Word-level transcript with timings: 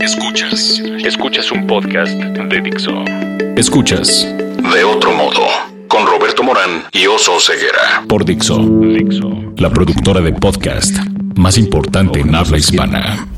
Escuchas. 0.00 0.80
Escuchas 1.04 1.52
un 1.52 1.66
podcast 1.66 2.12
de 2.12 2.60
Dixo. 2.62 3.04
Escuchas. 3.54 4.26
De 4.72 4.82
otro 4.82 5.12
modo. 5.12 5.46
Con 5.88 6.06
Roberto 6.06 6.42
Morán 6.42 6.84
y 6.92 7.06
Oso 7.06 7.38
Ceguera. 7.38 8.02
Por 8.08 8.24
Dixo. 8.24 8.58
Dixo. 8.58 9.30
La 9.58 9.68
productora 9.68 10.22
de 10.22 10.32
podcast 10.32 10.94
más 11.36 11.58
importante 11.58 12.20
en 12.20 12.34
habla 12.34 12.56
hispana. 12.56 13.28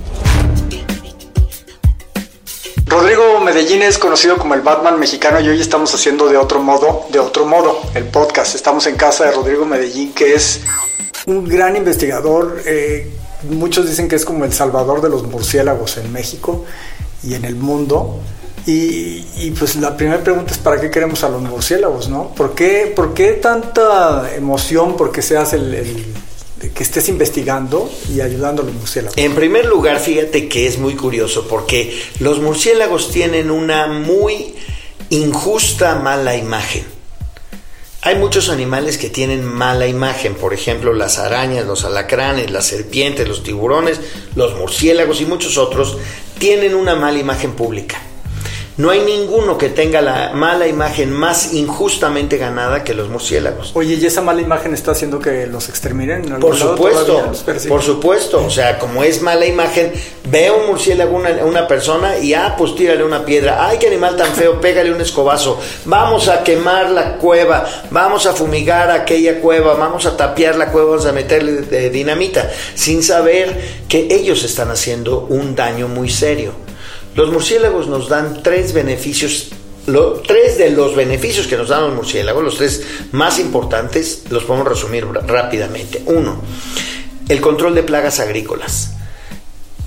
Rodrigo 2.86 3.40
Medellín 3.40 3.82
es 3.82 3.98
conocido 3.98 4.36
como 4.36 4.54
el 4.54 4.60
Batman 4.60 5.00
mexicano 5.00 5.40
y 5.40 5.48
hoy 5.48 5.60
estamos 5.60 5.92
haciendo 5.92 6.29
de 6.29 6.36
otro 6.36 6.62
modo, 6.62 7.06
de 7.10 7.18
otro 7.18 7.44
modo, 7.44 7.80
el 7.94 8.04
podcast. 8.04 8.54
Estamos 8.54 8.86
en 8.86 8.94
casa 8.94 9.24
de 9.24 9.32
Rodrigo 9.32 9.64
Medellín, 9.64 10.12
que 10.12 10.34
es 10.34 10.60
un 11.26 11.44
gran 11.48 11.74
investigador. 11.74 12.62
Eh, 12.66 13.10
muchos 13.50 13.88
dicen 13.88 14.09
que 14.09 14.16
es 14.16 14.24
como 14.24 14.45
el 14.45 14.52
salvador 14.52 15.00
de 15.00 15.08
los 15.08 15.25
murciélagos 15.25 15.96
en 15.96 16.12
México 16.12 16.64
y 17.22 17.34
en 17.34 17.45
el 17.45 17.57
mundo. 17.57 18.21
Y, 18.64 19.50
pues 19.58 19.75
la 19.76 19.96
primera 19.96 20.22
pregunta 20.22 20.53
es 20.53 20.58
¿para 20.58 20.80
qué 20.80 20.89
queremos 20.89 21.25
a 21.25 21.29
los 21.29 21.43
murciélagos? 21.43 22.08
¿no? 22.08 22.29
¿Por, 22.29 22.54
qué, 22.54 22.93
¿Por 22.94 23.12
qué 23.12 23.32
tanta 23.32 24.32
emoción 24.36 24.96
porque 24.96 25.20
seas 25.20 25.53
el, 25.53 25.75
el 25.75 26.70
que 26.70 26.82
estés 26.84 27.08
investigando 27.08 27.90
y 28.14 28.20
ayudando 28.20 28.62
a 28.62 28.64
los 28.64 28.75
murciélagos? 28.75 29.18
En 29.18 29.34
primer 29.34 29.67
lugar, 29.67 29.98
fíjate 29.98 30.48
que 30.48 30.68
es 30.68 30.79
muy 30.79 30.95
curioso 30.95 31.48
porque 31.48 32.00
los 32.20 32.41
murciélagos 32.41 33.11
tienen 33.11 33.50
una 33.50 33.89
muy 33.89 34.55
injusta 35.11 35.97
mala 35.97 36.36
imagen. 36.36 36.84
Hay 38.05 38.16
muchos 38.16 38.48
animales 38.48 38.98
que 38.98 39.11
tienen 39.11 39.44
mala 39.44 39.86
imagen, 39.86 40.34
por 40.34 40.52
ejemplo 40.52 40.92
las 40.92 41.20
arañas, 41.20 41.66
los 41.66 41.84
alacranes, 41.84 42.50
las 42.50 42.66
serpientes, 42.66 43.28
los 43.28 43.44
tiburones, 43.44 44.00
los 44.34 44.56
murciélagos 44.56 45.20
y 45.20 45.25
muchos 45.25 45.56
otros 45.56 45.98
tienen 46.36 46.75
una 46.75 46.97
mala 46.97 47.20
imagen 47.20 47.52
pública. 47.52 48.02
No 48.78 48.89
hay 48.89 49.00
ninguno 49.00 49.58
que 49.58 49.69
tenga 49.69 50.01
la 50.01 50.33
mala 50.33 50.67
imagen 50.67 51.12
más 51.12 51.53
injustamente 51.53 52.39
ganada 52.39 52.83
que 52.84 52.95
los 52.95 53.11
murciélagos. 53.11 53.73
Oye, 53.75 53.97
¿y 53.97 54.06
esa 54.06 54.23
mala 54.23 54.41
imagen 54.41 54.73
está 54.73 54.92
haciendo 54.92 55.19
que 55.19 55.47
los 55.47 55.69
exterminen? 55.69 56.23
por 56.41 56.56
supuesto, 56.56 57.33
por 57.69 57.83
supuesto. 57.83 58.43
O 58.43 58.48
sea, 58.48 58.78
como 58.78 59.05
es 59.05 59.20
mala 59.20 59.45
imagen, 59.45 59.93
ve 60.25 60.47
a 60.47 60.55
un 60.55 60.69
murciélago, 60.69 61.15
una, 61.15 61.45
una 61.45 61.69
persona 61.69 62.17
y, 62.17 62.33
ah, 62.33 62.55
pues 62.56 62.75
tírale 62.75 63.05
una 63.05 63.27
piedra. 63.27 63.67
Ay, 63.67 63.77
qué 63.78 63.89
animal 63.89 64.17
tan 64.17 64.33
feo, 64.33 64.59
pégale 64.62 64.91
un 64.91 65.03
escobazo. 65.03 65.61
Vamos 65.84 66.28
a 66.28 66.43
quemar 66.43 66.91
la 66.91 67.19
cueva, 67.19 67.67
vamos 67.91 68.25
a 68.25 68.33
fumigar 68.33 68.91
aquella 68.91 69.39
cueva, 69.41 69.75
vamos 69.75 70.06
a 70.06 70.17
tapiar 70.17 70.56
la 70.56 70.73
cueva, 70.73 70.93
vamos 70.93 71.06
a 71.06 71.12
meterle 71.12 71.91
dinamita, 71.91 72.50
sin 72.75 73.03
saber 73.03 73.83
que 73.87 74.09
ellos 74.11 74.45
están 74.45 74.70
haciendo 74.70 75.27
un 75.28 75.55
daño 75.55 75.89
muy 75.89 76.09
serio. 76.09 76.62
Los 77.15 77.31
murciélagos 77.31 77.89
nos 77.89 78.09
dan 78.09 78.43
tres 78.43 78.73
beneficios, 78.73 79.51
tres 80.27 80.57
de 80.57 80.71
los 80.71 80.97
beneficios 80.97 81.47
que 81.47 81.59
nos 81.59 81.69
dan 81.69 81.83
los 81.83 81.95
murciélagos, 81.95 82.43
los 82.43 82.57
tres 82.57 82.83
más 83.13 83.39
importantes, 83.39 84.25
los 84.31 84.45
podemos 84.45 84.67
resumir 84.67 85.07
rápidamente. 85.07 86.03
Uno, 86.07 86.41
el 87.29 87.41
control 87.43 87.75
de 87.75 87.83
plagas 87.83 88.19
agrícolas. 88.19 88.93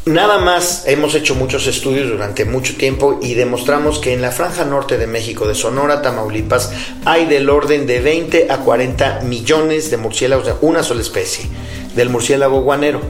Nada 0.05 0.37
más 0.37 0.83
hemos 0.85 1.15
hecho 1.15 1.33
muchos 1.33 1.65
estudios 1.65 2.11
durante 2.11 2.45
mucho 2.45 2.75
tiempo 2.77 3.17
y 3.23 3.33
demostramos 3.33 3.97
que 3.97 4.13
en 4.13 4.21
la 4.21 4.29
franja 4.29 4.63
norte 4.63 4.99
de 4.99 5.07
México, 5.07 5.47
de 5.47 5.55
Sonora, 5.55 6.03
Tamaulipas, 6.03 6.71
hay 7.05 7.25
del 7.25 7.49
orden 7.49 7.87
de 7.87 8.01
20 8.01 8.51
a 8.51 8.57
40 8.57 9.21
millones 9.21 9.89
de 9.89 9.97
murciélagos 9.97 10.45
de 10.45 10.53
una 10.61 10.83
sola 10.83 11.01
especie, 11.01 11.49
del 11.95 12.09
murciélago 12.09 12.61
guanero. 12.61 13.01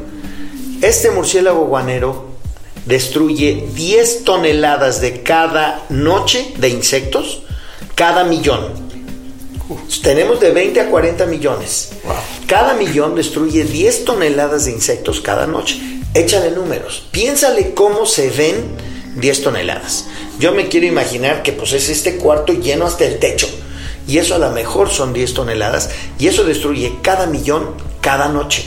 Este 0.81 1.11
murciélago 1.11 1.65
guanero 1.65 2.24
destruye 2.85 3.67
10 3.73 4.23
toneladas 4.23 5.01
de 5.01 5.23
cada 5.23 5.85
noche 5.89 6.53
de 6.57 6.69
insectos, 6.69 7.41
cada 7.95 8.23
millón. 8.23 8.85
Tenemos 10.03 10.39
de 10.39 10.51
20 10.51 10.79
a 10.79 10.89
40 10.89 11.25
millones. 11.25 11.89
Cada 12.47 12.75
millón 12.75 13.15
destruye 13.15 13.63
10 13.63 14.05
toneladas 14.05 14.65
de 14.65 14.71
insectos 14.71 15.21
cada 15.21 15.47
noche. 15.47 15.79
Échale 16.13 16.51
números. 16.51 17.07
Piénsale 17.11 17.73
cómo 17.73 18.05
se 18.05 18.29
ven 18.29 18.55
10 19.15 19.41
toneladas. 19.41 20.05
Yo 20.39 20.51
me 20.51 20.67
quiero 20.67 20.85
imaginar 20.85 21.41
que 21.41 21.51
pues 21.51 21.73
es 21.73 21.89
este 21.89 22.17
cuarto 22.17 22.53
lleno 22.53 22.85
hasta 22.85 23.05
el 23.05 23.17
techo. 23.17 23.47
Y 24.07 24.19
eso 24.19 24.35
a 24.35 24.39
lo 24.39 24.51
mejor 24.51 24.89
son 24.89 25.13
10 25.13 25.33
toneladas. 25.33 25.89
Y 26.19 26.27
eso 26.27 26.43
destruye 26.43 26.97
cada 27.01 27.25
millón 27.25 27.71
cada 28.01 28.27
noche. 28.27 28.65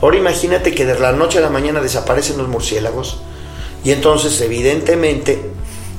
Ahora 0.00 0.18
imagínate 0.18 0.72
que 0.72 0.86
de 0.86 0.96
la 0.96 1.10
noche 1.10 1.38
a 1.38 1.40
la 1.40 1.50
mañana 1.50 1.80
desaparecen 1.80 2.38
los 2.38 2.46
murciélagos 2.46 3.18
y 3.84 3.92
entonces, 3.92 4.40
evidentemente, 4.40 5.40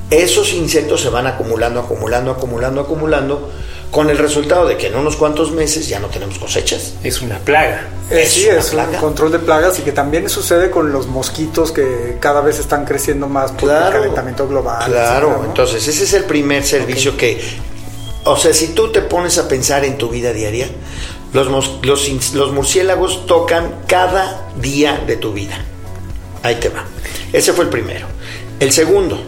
esos 0.10 0.54
insectos 0.54 1.02
se 1.02 1.10
van 1.10 1.28
acumulando, 1.28 1.80
acumulando, 1.80 2.32
acumulando, 2.32 2.82
acumulando, 2.82 3.50
con 3.92 4.10
el 4.10 4.18
resultado 4.18 4.68
de 4.68 4.78
que 4.78 4.88
en 4.88 4.96
unos 4.96 5.16
cuantos 5.16 5.52
meses 5.52 5.88
ya 5.88 6.00
no 6.00 6.08
tenemos 6.08 6.38
cosechas. 6.38 6.94
Es 7.04 7.22
una 7.22 7.40
plaga. 7.40 7.88
Eh, 8.12 8.26
sí, 8.28 8.48
es 8.48 8.74
un 8.74 8.94
control 8.96 9.32
de 9.32 9.40
plagas 9.40 9.80
y 9.80 9.82
que 9.82 9.92
también 9.92 10.30
sucede 10.30 10.70
con 10.70 10.92
los 10.92 11.08
mosquitos 11.08 11.72
que 11.72 12.18
cada 12.20 12.42
vez 12.42 12.60
están 12.60 12.86
creciendo 12.86 13.28
más 13.28 13.52
por 13.52 13.72
el 13.72 13.92
calentamiento 13.92 14.48
global. 14.48 14.86
Claro, 14.86 15.44
entonces 15.46 15.88
ese 15.88 16.04
es 16.04 16.14
el 16.14 16.26
primer 16.26 16.64
servicio 16.64 17.18
que, 17.18 17.40
o 18.26 18.38
sea, 18.38 18.54
si 18.54 18.70
tú 18.70 18.92
te 18.92 19.02
pones 19.02 19.38
a 19.38 19.48
pensar 19.48 19.84
en 19.86 19.98
tu 19.98 20.10
vida 20.10 20.34
diaria, 20.34 20.70
los, 21.34 21.48
los, 21.84 22.34
los 22.34 22.52
murciélagos 22.52 23.26
tocan 23.26 23.82
cada 23.88 24.50
día 24.60 25.04
de 25.06 25.18
tu 25.18 25.34
vida. 25.34 25.64
Ahí 26.44 26.56
te 26.56 26.70
va. 26.70 26.86
Ese 27.34 27.54
fue 27.54 27.66
el 27.66 27.70
primero. 27.70 28.08
El 28.60 28.72
segundo, 28.72 29.22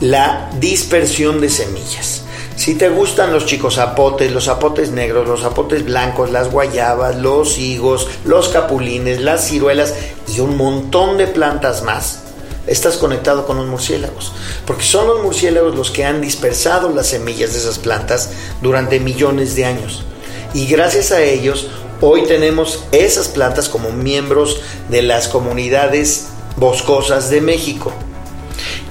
la 0.00 0.50
dispersión 0.58 1.40
de 1.40 1.50
semillas. 1.50 2.24
Si 2.56 2.74
te 2.74 2.90
gustan 2.90 3.32
los 3.32 3.46
chicos 3.46 3.76
zapotes, 3.76 4.30
los 4.32 4.44
zapotes 4.44 4.90
negros, 4.90 5.26
los 5.26 5.40
zapotes 5.40 5.84
blancos, 5.84 6.30
las 6.30 6.50
guayabas, 6.50 7.16
los 7.16 7.58
higos, 7.58 8.06
los 8.24 8.50
capulines, 8.50 9.20
las 9.20 9.46
ciruelas 9.46 9.94
y 10.28 10.40
un 10.40 10.58
montón 10.58 11.16
de 11.16 11.26
plantas 11.26 11.82
más, 11.82 12.20
estás 12.66 12.98
conectado 12.98 13.46
con 13.46 13.56
los 13.56 13.66
murciélagos. 13.66 14.32
Porque 14.66 14.84
son 14.84 15.06
los 15.06 15.22
murciélagos 15.22 15.74
los 15.74 15.90
que 15.90 16.04
han 16.04 16.20
dispersado 16.20 16.90
las 16.90 17.06
semillas 17.06 17.54
de 17.54 17.60
esas 17.60 17.78
plantas 17.78 18.30
durante 18.60 19.00
millones 19.00 19.54
de 19.56 19.64
años. 19.64 20.04
Y 20.52 20.66
gracias 20.66 21.12
a 21.12 21.22
ellos, 21.22 21.68
hoy 22.00 22.24
tenemos 22.24 22.84
esas 22.92 23.28
plantas 23.28 23.68
como 23.68 23.90
miembros 23.90 24.62
de 24.88 25.02
las 25.02 25.28
comunidades 25.28 26.28
boscosas 26.56 27.30
de 27.30 27.40
México. 27.40 27.92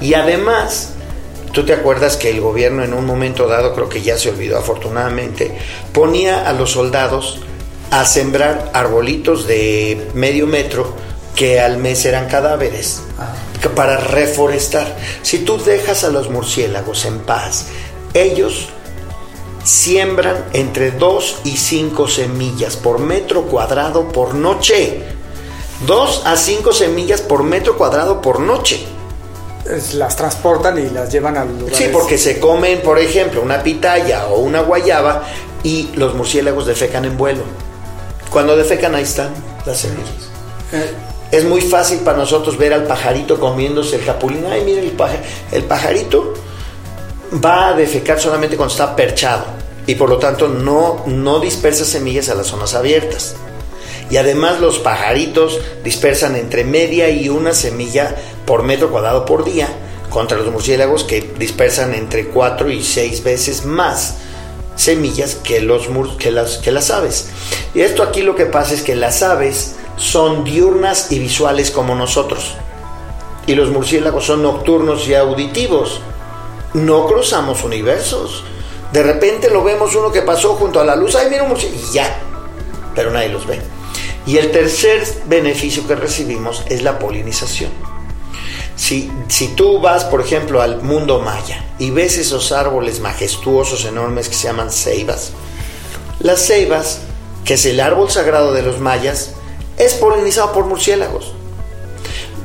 Y 0.01 0.13
además, 0.13 0.91
tú 1.51 1.65
te 1.65 1.73
acuerdas 1.73 2.17
que 2.17 2.29
el 2.29 2.41
gobierno 2.41 2.83
en 2.83 2.93
un 2.93 3.05
momento 3.05 3.47
dado, 3.47 3.73
creo 3.73 3.89
que 3.89 4.01
ya 4.01 4.17
se 4.17 4.29
olvidó 4.29 4.57
afortunadamente, 4.57 5.57
ponía 5.93 6.47
a 6.47 6.53
los 6.53 6.71
soldados 6.71 7.39
a 7.91 8.05
sembrar 8.05 8.71
arbolitos 8.73 9.47
de 9.47 10.09
medio 10.13 10.47
metro 10.47 10.93
que 11.35 11.59
al 11.59 11.77
mes 11.77 12.05
eran 12.05 12.27
cadáveres 12.27 13.01
ah. 13.17 13.33
para 13.75 13.97
reforestar. 13.97 14.97
Si 15.21 15.39
tú 15.39 15.57
dejas 15.57 16.03
a 16.03 16.09
los 16.09 16.29
murciélagos 16.29 17.05
en 17.05 17.19
paz, 17.19 17.67
ellos 18.13 18.69
siembran 19.69 20.45
entre 20.53 20.89
2 20.89 21.41
y 21.43 21.57
5 21.57 22.07
semillas 22.07 22.75
por 22.75 22.97
metro 22.97 23.43
cuadrado 23.43 24.07
por 24.07 24.33
noche. 24.33 25.03
2 25.85 26.23
a 26.25 26.35
5 26.35 26.73
semillas 26.73 27.21
por 27.21 27.43
metro 27.43 27.77
cuadrado 27.77 28.19
por 28.19 28.39
noche. 28.39 28.83
Las 29.93 30.15
transportan 30.15 30.79
y 30.79 30.89
las 30.89 31.11
llevan 31.11 31.37
al 31.37 31.59
lugar. 31.59 31.75
Sí, 31.75 31.89
porque 31.93 32.17
se 32.17 32.39
comen, 32.39 32.81
por 32.81 32.97
ejemplo, 32.97 33.43
una 33.43 33.61
pitaya 33.61 34.27
o 34.29 34.39
una 34.39 34.61
guayaba 34.61 35.23
y 35.61 35.89
los 35.93 36.15
murciélagos 36.15 36.65
defecan 36.65 37.05
en 37.05 37.15
vuelo. 37.15 37.43
Cuando 38.31 38.57
defecan, 38.57 38.95
ahí 38.95 39.03
están 39.03 39.29
las 39.67 39.77
semillas. 39.77 40.29
Eh. 40.73 40.91
Es 41.31 41.45
muy 41.45 41.61
fácil 41.61 41.99
para 41.99 42.17
nosotros 42.17 42.57
ver 42.57 42.73
al 42.73 42.85
pajarito 42.85 43.39
comiéndose 43.39 43.97
el 43.97 44.05
capulín. 44.05 44.47
Ay, 44.49 44.63
mira 44.65 44.81
el, 44.81 44.93
el 45.51 45.63
pajarito 45.65 46.33
va 47.33 47.67
a 47.67 47.73
defecar 47.73 48.19
solamente 48.19 48.57
cuando 48.57 48.71
está 48.71 48.95
perchado 48.95 49.58
y 49.89 49.95
por 49.95 50.07
lo 50.07 50.19
tanto 50.19 50.47
no, 50.47 51.01
no 51.07 51.39
dispersa 51.39 51.83
semillas 51.83 52.29
a 52.29 52.35
las 52.35 52.45
zonas 52.45 52.75
abiertas 52.75 53.35
y 54.11 54.17
además 54.17 54.59
los 54.59 54.77
pajaritos 54.77 55.59
dispersan 55.83 56.35
entre 56.35 56.63
media 56.63 57.09
y 57.09 57.27
una 57.27 57.55
semilla 57.55 58.15
por 58.45 58.61
metro 58.61 58.91
cuadrado 58.91 59.25
por 59.25 59.43
día 59.43 59.67
contra 60.11 60.37
los 60.37 60.51
murciélagos 60.51 61.05
que 61.05 61.33
dispersan 61.39 61.95
entre 61.95 62.27
cuatro 62.27 62.69
y 62.69 62.83
seis 62.83 63.23
veces 63.23 63.65
más 63.65 64.17
semillas 64.75 65.33
que, 65.33 65.59
los, 65.59 65.87
que, 66.19 66.29
las, 66.29 66.57
que 66.57 66.71
las 66.71 66.91
aves. 66.91 67.29
Y 67.73 67.81
esto 67.81 68.03
aquí 68.03 68.21
lo 68.21 68.35
que 68.35 68.45
pasa 68.45 68.75
es 68.75 68.83
que 68.83 68.95
las 68.95 69.23
aves 69.23 69.75
son 69.97 70.43
diurnas 70.43 71.11
y 71.11 71.17
visuales 71.17 71.71
como 71.71 71.95
nosotros. 71.95 72.53
Y 73.47 73.55
los 73.55 73.71
murciélagos 73.71 74.25
son 74.25 74.43
nocturnos 74.43 75.07
y 75.07 75.15
auditivos. 75.15 75.99
No 76.75 77.07
cruzamos 77.07 77.63
universos. 77.63 78.43
De 78.91 79.03
repente 79.03 79.49
lo 79.49 79.63
vemos 79.63 79.95
uno 79.95 80.11
que 80.11 80.21
pasó 80.21 80.55
junto 80.55 80.79
a 80.79 80.85
la 80.85 80.95
luz, 80.95 81.15
ay 81.15 81.27
mira 81.29 81.43
un 81.43 81.49
murciélago, 81.49 81.81
y 81.81 81.93
ya. 81.93 82.19
Pero 82.95 83.11
nadie 83.11 83.29
los 83.29 83.45
ve. 83.45 83.61
Y 84.25 84.37
el 84.37 84.51
tercer 84.51 85.03
beneficio 85.25 85.87
que 85.87 85.95
recibimos 85.95 86.63
es 86.67 86.81
la 86.81 86.99
polinización. 86.99 87.71
Si, 88.75 89.11
si 89.27 89.49
tú 89.49 89.79
vas, 89.79 90.05
por 90.05 90.21
ejemplo, 90.21 90.61
al 90.61 90.81
mundo 90.81 91.19
maya 91.19 91.65
y 91.77 91.91
ves 91.91 92.17
esos 92.17 92.51
árboles 92.51 93.01
majestuosos, 93.01 93.85
enormes 93.85 94.29
que 94.29 94.35
se 94.35 94.47
llaman 94.47 94.71
ceibas, 94.71 95.33
las 96.19 96.45
ceibas, 96.45 97.01
que 97.45 97.55
es 97.55 97.65
el 97.65 97.79
árbol 97.79 98.09
sagrado 98.09 98.53
de 98.53 98.61
los 98.61 98.79
mayas, 98.79 99.31
es 99.77 99.93
polinizado 99.95 100.51
por 100.51 100.65
murciélagos. 100.65 101.33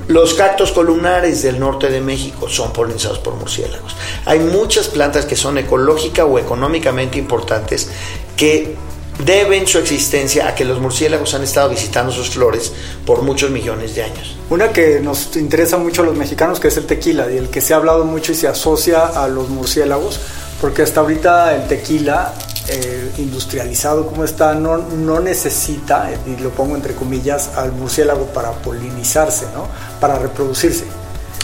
Los 0.07 0.35
cactos 0.35 0.73
columnares 0.73 1.43
del 1.43 1.59
norte 1.59 1.89
de 1.89 2.01
México 2.01 2.49
son 2.49 2.73
polinizados 2.75 3.19
por 3.19 3.37
murciélagos. 3.37 3.97
Hay 4.27 4.39
muchas 4.39 4.89
plantas 4.89 5.25
que 5.25 5.35
son 5.35 5.57
ecológica 5.57 6.27
o 6.27 6.39
económicamente 6.39 7.19
importantes 7.19 7.89
que 8.37 8.77
deben 9.25 9.67
su 9.67 9.79
existencia 9.79 10.49
a 10.49 10.55
que 10.55 10.65
los 10.67 10.79
murciélagos 10.79 11.33
han 11.35 11.43
estado 11.43 11.71
visitando 11.71 12.13
sus 12.13 12.31
flores 12.31 12.73
por 13.07 13.23
muchos 13.23 13.51
millones 13.51 13.95
de 13.95 14.03
años. 14.03 14.37
Una 14.51 14.73
que 14.73 15.01
nos 15.01 15.35
interesa 15.37 15.79
mucho 15.79 16.03
a 16.03 16.05
los 16.05 16.17
mexicanos, 16.17 16.61
que 16.61 16.69
es 16.69 16.77
el 16.77 16.85
tequila, 16.85 17.31
y 17.31 17.39
el 17.39 17.49
que 17.49 17.63
se 17.63 17.73
ha 17.73 17.79
hablado 17.79 18.05
mucho 18.05 18.33
y 18.33 18.35
se 18.35 18.49
asocia 18.49 19.07
a 19.07 19.29
los 19.29 19.49
murciélagos, 19.49 20.21
porque 20.61 20.83
hasta 20.83 21.01
ahorita 21.01 21.55
el 21.57 21.67
tequila 21.67 22.35
eh, 22.69 23.13
industrializado 23.19 24.07
como 24.07 24.25
está, 24.25 24.55
no, 24.55 24.79
no 24.79 25.21
necesita, 25.21 26.11
y 26.27 26.41
lo 26.41 26.51
pongo 26.51 26.77
entre 26.77 26.95
comillas, 26.95 27.51
al 27.57 27.73
murciélago 27.73 28.27
para 28.27 28.53
polinizarse, 28.53 29.47
¿no? 29.55 29.69
para 30.01 30.19
reproducirse. 30.19 30.85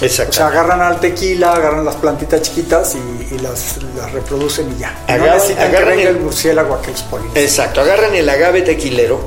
Exacto. 0.01 0.31
O 0.31 0.35
sea, 0.35 0.47
agarran 0.49 0.81
al 0.81 1.01
tequila, 1.01 1.53
agarran 1.53 1.85
las 1.85 1.97
plantitas 1.97 2.43
chiquitas 2.43 2.97
y, 2.97 3.39
las, 3.39 3.79
reproducen 4.13 4.73
y 4.77 4.81
ya. 4.81 4.97
agarran, 5.07 5.99
el, 5.99 6.19
murciélago 6.19 6.75
a 6.75 6.83
que 6.83 6.93
los 6.93 7.05
Exacto, 7.35 7.81
agarran 7.81 8.15
el 8.15 8.29
agave 8.29 8.63
tequilero 8.63 9.21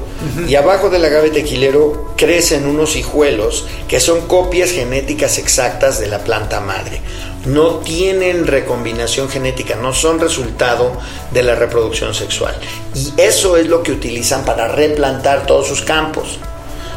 y 0.48 0.56
abajo 0.56 0.90
del 0.90 1.04
agave 1.04 1.30
tequilero 1.30 2.14
crecen 2.16 2.66
unos 2.66 2.96
hijuelos 2.96 3.68
que 3.90 4.00
son 4.00 4.22
copias 4.28 4.72
genéticas 4.72 5.38
exactas 5.38 6.00
de 6.00 6.08
la 6.08 6.20
planta 6.20 6.62
madre 6.62 7.02
no 7.46 7.80
tienen 7.80 8.48
recombinación 8.48 9.30
genética, 9.30 9.76
no 9.76 9.94
son 9.94 10.20
resultado 10.20 10.94
de 11.32 11.44
la 11.44 11.56
reproducción 11.56 12.14
sexual. 12.14 12.56
Y 12.96 13.14
eso 13.18 13.58
es 13.58 13.68
lo 13.68 13.84
que 13.84 13.92
utilizan 13.92 14.46
para 14.46 14.68
replantar 14.68 15.46
todos 15.46 15.68
sus 15.68 15.82
campos. 15.82 16.40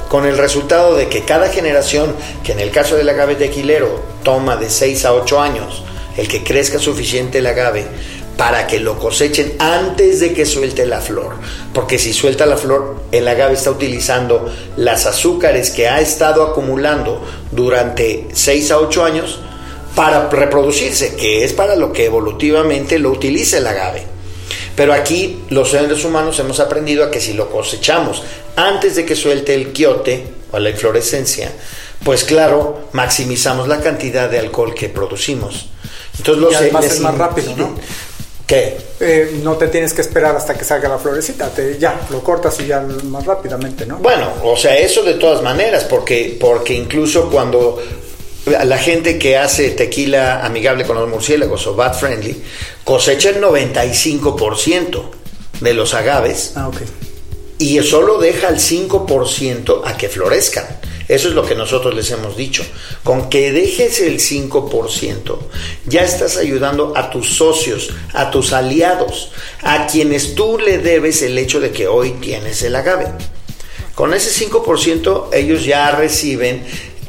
Con 0.08 0.24
el 0.24 0.38
resultado 0.38 0.96
de 0.96 1.08
que 1.08 1.24
cada 1.24 1.48
generación, 1.48 2.14
que 2.44 2.52
en 2.52 2.60
el 2.60 2.70
caso 2.70 2.96
del 2.96 3.08
agave 3.08 3.34
tequilero 3.34 4.00
toma 4.22 4.56
de 4.56 4.70
6 4.70 5.04
a 5.04 5.14
8 5.14 5.40
años, 5.40 5.82
el 6.16 6.28
que 6.28 6.44
crezca 6.44 6.78
suficiente 6.78 7.38
el 7.38 7.46
agave, 7.46 7.86
para 8.36 8.66
que 8.66 8.78
lo 8.78 8.98
cosechen 8.98 9.54
antes 9.58 10.20
de 10.20 10.32
que 10.32 10.46
suelte 10.46 10.86
la 10.86 11.00
flor. 11.00 11.36
Porque 11.72 11.98
si 11.98 12.12
suelta 12.12 12.46
la 12.46 12.56
flor, 12.56 13.02
el 13.10 13.26
agave 13.26 13.54
está 13.54 13.70
utilizando 13.70 14.52
las 14.76 15.06
azúcares 15.06 15.70
que 15.70 15.88
ha 15.88 16.00
estado 16.00 16.42
acumulando 16.42 17.22
durante 17.50 18.28
6 18.32 18.70
a 18.70 18.78
8 18.78 19.04
años 19.04 19.40
para 19.94 20.28
reproducirse, 20.28 21.16
que 21.16 21.44
es 21.44 21.54
para 21.54 21.74
lo 21.74 21.92
que 21.92 22.04
evolutivamente 22.04 22.98
lo 22.98 23.10
utiliza 23.10 23.58
el 23.58 23.66
agave. 23.66 24.15
Pero 24.76 24.92
aquí 24.92 25.42
los 25.48 25.70
seres 25.70 26.04
humanos 26.04 26.38
hemos 26.38 26.60
aprendido 26.60 27.02
a 27.02 27.10
que 27.10 27.20
si 27.20 27.32
lo 27.32 27.50
cosechamos 27.50 28.22
antes 28.56 28.94
de 28.94 29.04
que 29.04 29.16
suelte 29.16 29.54
el 29.54 29.72
quiote 29.72 30.26
o 30.52 30.58
la 30.58 30.70
inflorescencia, 30.70 31.50
pues 32.04 32.24
claro, 32.24 32.88
maximizamos 32.92 33.68
la 33.68 33.80
cantidad 33.80 34.28
de 34.28 34.38
alcohol 34.38 34.74
que 34.74 34.90
producimos. 34.90 35.66
Entonces 36.18 36.42
los 36.42 36.52
y 36.52 36.56
además 36.56 36.84
es 36.84 37.00
más 37.00 37.16
rápido, 37.16 37.56
¿no? 37.56 37.74
¿Qué? 38.46 38.76
Eh, 39.00 39.40
no 39.42 39.56
te 39.56 39.68
tienes 39.68 39.92
que 39.92 40.02
esperar 40.02 40.36
hasta 40.36 40.54
que 40.54 40.64
salga 40.64 40.88
la 40.88 40.98
florecita, 40.98 41.48
te, 41.48 41.78
ya 41.78 42.00
lo 42.10 42.22
cortas 42.22 42.60
y 42.60 42.66
ya 42.66 42.80
más 42.80 43.26
rápidamente, 43.26 43.84
¿no? 43.86 43.98
Bueno, 43.98 44.30
o 44.44 44.56
sea, 44.56 44.76
eso 44.76 45.02
de 45.02 45.14
todas 45.14 45.42
maneras, 45.42 45.84
porque, 45.84 46.36
porque 46.40 46.74
incluso 46.74 47.28
cuando 47.28 47.82
la 48.46 48.78
gente 48.78 49.18
que 49.18 49.36
hace 49.36 49.70
tequila 49.70 50.44
amigable 50.44 50.84
con 50.84 50.96
los 50.96 51.08
murciélagos 51.08 51.66
o 51.66 51.74
bat 51.74 51.98
friendly 51.98 52.40
cosecha 52.84 53.30
el 53.30 53.42
95% 53.42 55.02
de 55.60 55.74
los 55.74 55.94
agaves 55.94 56.52
ah, 56.54 56.68
okay. 56.68 56.86
y 57.58 57.80
solo 57.82 58.18
deja 58.18 58.48
el 58.48 58.56
5% 58.56 59.82
a 59.84 59.96
que 59.96 60.08
florezcan. 60.08 60.64
Eso 61.08 61.28
es 61.28 61.34
lo 61.34 61.46
que 61.46 61.54
nosotros 61.54 61.94
les 61.94 62.10
hemos 62.10 62.36
dicho. 62.36 62.64
Con 63.04 63.30
que 63.30 63.52
dejes 63.52 64.00
el 64.00 64.18
5%, 64.18 65.38
ya 65.86 66.02
estás 66.02 66.36
ayudando 66.36 66.94
a 66.96 67.10
tus 67.10 67.36
socios, 67.36 67.90
a 68.12 68.30
tus 68.32 68.52
aliados, 68.52 69.30
a 69.62 69.86
quienes 69.86 70.34
tú 70.34 70.58
le 70.58 70.78
debes 70.78 71.22
el 71.22 71.38
hecho 71.38 71.60
de 71.60 71.70
que 71.70 71.86
hoy 71.86 72.12
tienes 72.20 72.62
el 72.62 72.74
agave. 72.74 73.06
Con 73.94 74.14
ese 74.14 74.44
5% 74.46 75.28
ellos 75.32 75.64
ya 75.64 75.90
reciben 75.92 76.66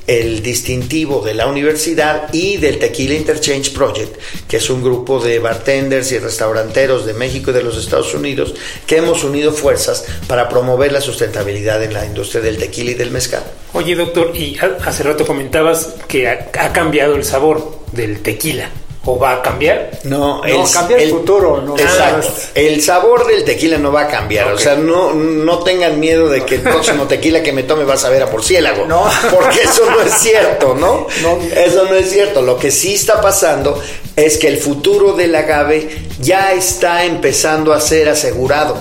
el 0.08 0.42
distintivo 0.42 1.22
de 1.22 1.34
la 1.34 1.48
universidad 1.48 2.34
y 2.34 2.58
del 2.58 2.80
Tequila 2.80 3.16
Interchange 3.16 3.72
Project, 3.72 4.18
que 4.48 4.58
es 4.58 4.70
un 4.70 4.82
grupo 4.82 5.20
de 5.20 5.40
bartenders 5.40 6.12
y 6.14 6.20
restauranteros 6.20 7.06
de 7.06 7.14
México 7.14 7.52
y 7.52 7.54
de 7.54 7.64
los 7.64 7.78
Estados 7.78 8.14
Unidos 8.14 8.56
que 8.86 8.98
hemos 8.98 9.24
unido 9.24 9.52
fuerzas 9.52 10.06
para 10.28 10.48
promover 10.48 10.94
la 10.94 11.02
sustentabilidad 11.02 11.84
en 11.84 11.94
la 11.94 12.06
industria 12.06 12.42
del 12.42 12.58
tequila 12.58 12.92
y 12.92 12.96
del 12.96 13.12
mezcal. 13.12 13.44
Oye, 13.74 13.96
doctor, 13.96 14.32
y 14.36 14.58
hace 14.60 15.04
rato 15.04 15.28
comentabas 15.28 15.96
que 16.08 16.28
ha 16.28 16.74
cambiado 16.74 17.16
el 17.16 17.26
sabor 17.26 17.82
del 17.92 18.22
tequila 18.22 18.72
o 19.08 19.18
va 19.18 19.36
a 19.36 19.42
cambiar? 19.42 19.90
No, 20.04 20.42
no 20.44 20.66
cambia 20.72 20.98
el, 20.98 21.10
futuro. 21.10 21.62
No, 21.62 21.78
exacto. 21.78 22.28
El 22.54 22.82
sabor 22.82 23.26
del 23.26 23.46
tequila 23.46 23.78
no 23.78 23.90
va 23.90 24.02
a 24.02 24.08
cambiar. 24.08 24.52
O 24.52 24.58
sea, 24.58 24.76
no, 24.76 25.14
no 25.14 25.60
tengan 25.60 25.98
miedo 25.98 26.28
de 26.28 26.44
que 26.44 26.56
el 26.56 26.62
próximo 26.62 27.08
tequila 27.08 27.42
que 27.42 27.54
me 27.54 27.64
tome 27.64 27.86
va 27.86 27.94
a 27.94 27.98
saber 27.98 28.22
a 28.22 28.30
porciélago. 28.30 28.86
No. 28.86 29.10
Porque 29.32 29.62
eso 29.62 29.90
no 29.90 30.02
es 30.02 30.14
cierto, 30.14 30.76
¿no? 30.76 31.08
¿no? 31.22 31.40
Eso 31.56 31.86
no 31.86 31.96
es 31.96 32.10
cierto. 32.10 32.42
Lo 32.42 32.58
que 32.58 32.70
sí 32.70 32.96
está 32.96 33.22
pasando 33.22 33.82
es 34.18 34.38
que 34.38 34.50
el 34.50 34.58
futuro 34.58 35.14
del 35.14 35.34
agave 35.36 35.88
ya 36.20 36.52
está 36.52 37.06
empezando 37.06 37.74
a 37.74 37.80
ser 37.80 38.10
asegurado. 38.10 38.78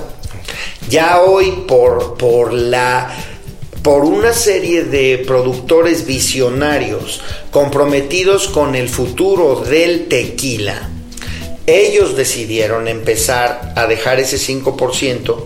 Ya 0.89 1.21
hoy 1.21 1.65
por, 1.69 2.17
por 2.17 2.53
la 2.53 3.15
por 3.87 4.05
una 4.05 4.33
serie 4.33 4.83
de 4.83 5.23
productores 5.25 6.07
visionarios 6.07 7.21
comprometidos 7.53 8.49
con 8.49 8.75
el 8.75 8.89
futuro 8.89 9.61
del 9.61 10.09
tequila, 10.09 10.91
ellos 11.69 12.17
decidieron 12.17 12.89
empezar 12.89 13.75
a 13.77 13.87
dejar 13.87 14.19
ese 14.19 14.39
5% 14.39 15.37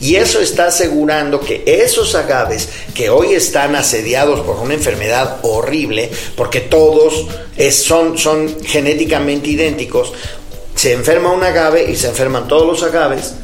y 0.00 0.14
eso 0.14 0.38
está 0.38 0.68
asegurando 0.68 1.40
que 1.40 1.64
esos 1.66 2.14
agaves 2.14 2.68
que 2.94 3.10
hoy 3.10 3.34
están 3.34 3.74
asediados 3.74 4.46
por 4.46 4.60
una 4.60 4.74
enfermedad 4.74 5.40
horrible, 5.42 6.08
porque 6.36 6.60
todos 6.60 7.26
son, 7.72 8.16
son 8.16 8.62
genéticamente 8.64 9.48
idénticos, 9.50 10.12
se 10.76 10.92
enferma 10.92 11.32
un 11.32 11.42
agave 11.42 11.90
y 11.90 11.96
se 11.96 12.06
enferman 12.06 12.46
todos 12.46 12.64
los 12.64 12.82
agaves, 12.84 13.34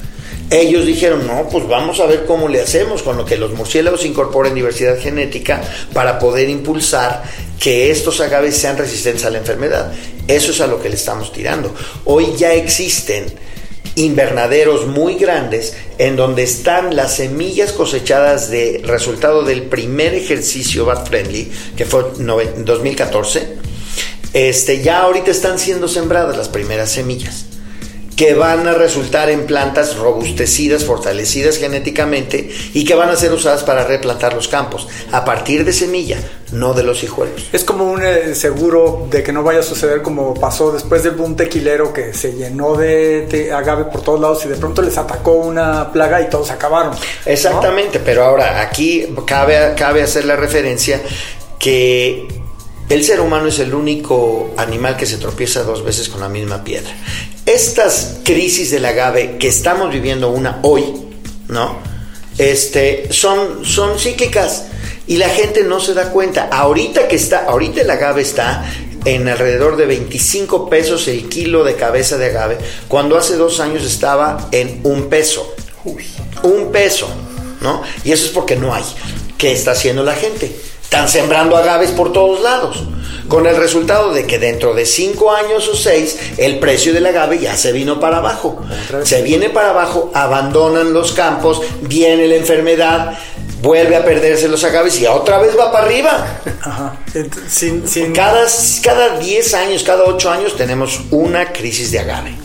ellos 0.51 0.85
dijeron, 0.87 1.27
no, 1.27 1.49
pues 1.49 1.67
vamos 1.67 2.01
a 2.01 2.07
ver 2.07 2.27
cómo 2.27 2.49
le 2.49 2.61
hacemos 2.61 3.03
con 3.03 3.17
lo 3.17 3.25
que 3.25 3.37
los 3.37 3.53
murciélagos 3.53 4.05
incorporen 4.05 4.55
diversidad 4.55 4.99
genética 4.99 5.63
para 5.93 6.19
poder 6.19 6.49
impulsar 6.49 7.25
que 7.59 7.91
estos 7.91 8.21
agaves 8.21 8.57
sean 8.57 8.77
resistentes 8.77 9.25
a 9.25 9.31
la 9.31 9.39
enfermedad. 9.39 9.93
Eso 10.29 10.53
es 10.53 10.61
a 10.61 10.67
lo 10.67 10.81
que 10.81 10.89
le 10.89 10.97
estamos 10.97 11.33
tirando. 11.33 11.75
Hoy 12.05 12.35
ya 12.37 12.53
existen 12.53 13.27
invernaderos 13.97 14.87
muy 14.87 15.15
grandes 15.15 15.75
en 15.99 16.17
donde 16.17 16.43
están 16.43 16.97
las 16.97 17.17
semillas 17.17 17.73
cosechadas 17.73 18.51
de 18.51 18.83
resultado 18.85 19.45
del 19.45 19.63
primer 19.63 20.15
ejercicio 20.15 20.85
Bat 20.85 21.09
Friendly, 21.09 21.51
que 21.77 21.85
fue 21.85 22.05
en 22.19 22.65
2014. 22.65 23.65
Este, 24.33 24.83
ya 24.83 25.03
ahorita 25.03 25.31
están 25.31 25.59
siendo 25.59 25.87
sembradas 25.89 26.37
las 26.37 26.49
primeras 26.49 26.91
semillas 26.91 27.47
que 28.17 28.35
van 28.35 28.67
a 28.69 28.75
resultar 28.75 29.31
en 29.31 29.47
plantas 29.47 29.97
robustecidas, 29.97 30.85
fortalecidas 30.85 31.59
genéticamente 31.59 32.51
y 32.73 32.85
que 32.85 32.95
van 32.95 33.11
a 33.11 33.17
ser 33.17 33.33
usadas 33.33 33.65
para 33.65 33.85
replantar 33.85 34.35
los 34.35 34.49
campos 34.49 34.89
a 35.11 35.25
partir 35.25 35.65
de 35.65 35.73
semilla, 35.73 36.19
no 36.53 36.75
de 36.75 36.85
los 36.85 37.03
hijuelos. 37.03 37.49
Es 37.53 37.65
como 37.65 37.91
un 37.91 38.03
eh, 38.05 38.35
seguro 38.35 39.07
de 39.11 39.23
que 39.23 39.33
no 39.33 39.43
vaya 39.43 39.61
a 39.61 39.63
suceder 39.63 40.03
como 40.03 40.35
pasó 40.35 40.71
después 40.71 41.03
del 41.03 41.15
boom 41.15 41.37
tequilero 41.37 41.93
que 41.93 42.15
se 42.15 42.33
llenó 42.33 42.75
de, 42.77 43.51
agave 43.53 43.85
por 43.85 44.03
todos 44.03 44.21
lados 44.21 44.45
y 44.47 44.49
de 44.49 44.57
pronto 44.57 44.83
les 44.83 44.97
atacó 44.97 45.33
una 45.33 45.93
plaga 45.93 46.21
y 46.21 46.31
todos 46.31 46.51
acabaron. 46.51 46.95
Exactamente, 47.27 47.99
pero 47.99 48.25
ahora 48.25 48.61
aquí 48.61 49.09
cabe, 49.27 49.75
cabe 49.77 50.03
hacer 50.03 50.25
la 50.25 50.37
referencia 50.37 51.01
que 51.59 52.44
el 52.89 53.05
ser 53.05 53.21
humano 53.21 53.49
es 53.49 53.59
el 53.59 53.75
único 53.75 54.55
animal 54.57 54.97
que 54.97 55.07
se 55.07 55.17
tropieza 55.17 55.63
dos 55.63 55.85
veces 55.85 56.09
con 56.09 56.21
la 56.21 56.29
misma 56.29 56.65
piedra. 56.65 56.93
Estas 57.47 58.19
crisis 58.25 58.71
del 58.71 58.85
agave 58.85 59.37
que 59.39 59.49
estamos 59.49 59.93
viviendo 59.93 60.31
una 60.31 60.61
hoy, 60.63 60.85
¿no? 61.49 61.79
Este, 62.39 63.09
son, 63.11 63.65
son 63.65 63.99
cíclicas 63.99 64.65
y 65.07 65.19
la 65.19 65.29
gente 65.29 65.63
no 65.65 65.81
se 65.81 65.95
da 65.95 66.11
cuenta. 66.11 66.49
Ahorita 66.51 67.09
que 67.09 67.17
está, 67.17 67.45
ahorita 67.47 67.83
el 67.83 67.91
agave 67.91 68.23
está 68.23 68.65
en 69.05 69.29
alrededor 69.29 69.77
de 69.77 69.87
25 69.87 70.69
pesos 70.69 71.09
el 71.09 71.29
kilo 71.29 71.65
de 71.65 71.77
cabeza 71.77 72.17
de 72.17 72.27
agave, 72.27 72.59
cuando 72.89 73.19
hace 73.19 73.37
dos 73.37 73.61
años 73.61 73.85
estaba 73.85 74.49
en 74.51 74.81
un 74.85 75.09
peso. 75.09 75.55
Un 76.43 76.73
peso, 76.73 77.09
¿no? 77.61 77.83
Y 78.05 78.13
eso 78.13 78.27
es 78.27 78.31
porque 78.31 78.57
no 78.57 78.75
hay. 78.75 78.85
¿Qué 79.37 79.53
está 79.53 79.73
haciendo 79.73 80.03
la 80.03 80.15
gente? 80.15 80.55
Están 80.95 81.09
sembrando 81.09 81.57
agaves 81.57 81.91
por 81.91 82.13
todos 82.13 82.41
lados. 82.41 82.85
con 83.27 83.49
el 83.49 83.57
resultado 83.57 84.13
de 84.13 84.27
que 84.27 84.39
dentro 84.39 84.75
de 84.75 84.87
cinco 84.87 85.33
años 85.33 85.67
o 85.67 85.75
seis 85.75 86.17
el 86.37 86.61
precio 86.61 86.93
del 86.93 87.05
agave 87.07 87.41
ya 87.41 87.57
se 87.57 87.73
vino 87.73 87.99
para 87.99 88.19
abajo. 88.19 88.63
Se 89.03 89.23
viene 89.23 89.51
para 89.51 89.71
abajo, 89.71 90.13
abandonan 90.15 90.93
los 90.93 91.11
campos, 91.11 91.63
viene 91.81 92.29
la 92.29 92.37
enfermedad, 92.37 93.19
vuelve 93.61 93.97
a 93.97 94.05
perderse 94.05 94.47
los 94.47 94.63
agaves 94.63 95.01
y 95.01 95.07
otra 95.07 95.39
vez 95.39 95.59
va 95.59 95.73
para 95.73 95.87
arriba. 95.87 96.41
Ajá. 96.63 96.97
Cada, 98.15 98.47
cada 98.81 99.19
10 99.19 99.55
años, 99.55 99.83
cada 99.83 100.05
8 100.05 100.31
años 100.31 100.57
tenemos 100.57 101.01
una 101.11 101.53
crisis 101.53 101.91
de 101.91 101.99
agave. 101.99 102.37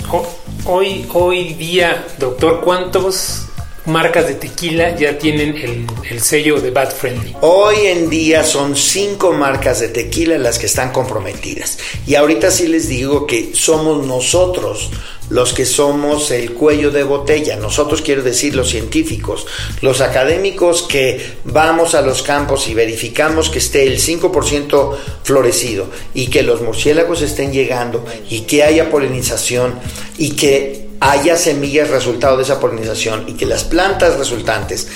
Hoy, 0.66 1.08
hoy 1.14 1.54
día, 1.54 2.04
doctor, 2.18 2.62
¿cuántos 2.62 3.49
marcas 3.90 4.28
de 4.28 4.36
tequila 4.36 4.96
ya 4.96 5.18
tienen 5.18 5.88
el, 6.10 6.22
sello 6.22 6.62
de 6.62 6.72
Bad 6.72 6.92
Friendly? 6.92 7.36
Hoy 7.42 7.88
en 7.88 8.10
día 8.10 8.44
son 8.44 8.76
cinco 8.76 9.34
marcas 9.34 9.80
de 9.80 9.90
tequila 9.90 10.38
las 10.38 10.60
que 10.60 10.68
están 10.68 10.92
comprometidas. 10.92 11.78
Y 12.08 12.16
ahorita 12.16 12.52
sí 12.52 12.68
les 12.68 12.88
digo 12.88 13.28
que 13.28 13.52
somos 13.54 14.06
nosotros 14.06 14.92
los 15.30 15.54
que 15.54 15.66
somos 15.66 16.32
el 16.32 16.54
cuello 16.54 16.92
de 16.92 17.04
botella. 17.04 17.56
Nosotros 17.56 18.02
quiero 18.02 18.24
decir 18.24 18.56
los 18.56 18.70
científicos, 18.70 19.46
los 19.82 20.02
académicos 20.02 20.84
que 20.84 21.38
vamos 21.44 21.94
a 21.94 22.02
los 22.02 22.24
campos 22.24 22.68
y 22.68 22.74
verificamos 22.74 23.50
que 23.50 23.60
esté 23.60 23.84
el 23.84 24.00
5% 24.00 24.98
florecido 25.24 25.88
y 26.14 26.28
que 26.28 26.44
los 26.44 26.62
murciélagos 26.62 27.22
estén 27.22 27.52
llegando 27.52 28.06
y 28.30 28.42
que 28.42 28.64
haya 28.64 28.90
polinización 28.90 29.76
y 30.18 30.32
que 30.32 30.89
haya 31.00 31.38
semillas 31.38 31.90
resultado 31.90 32.38
de 32.38 32.44
esa 32.44 32.60
polinización 32.60 33.26
y 33.28 33.34
que 33.34 33.46
las 33.46 33.64
plantas 33.64 34.18
resultantes 34.18 34.88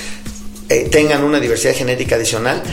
eh, 0.70 0.88
tengan 0.90 1.24
una 1.24 1.40
diversidad 1.40 1.76
genética 1.76 2.16
adicional, 2.16 2.64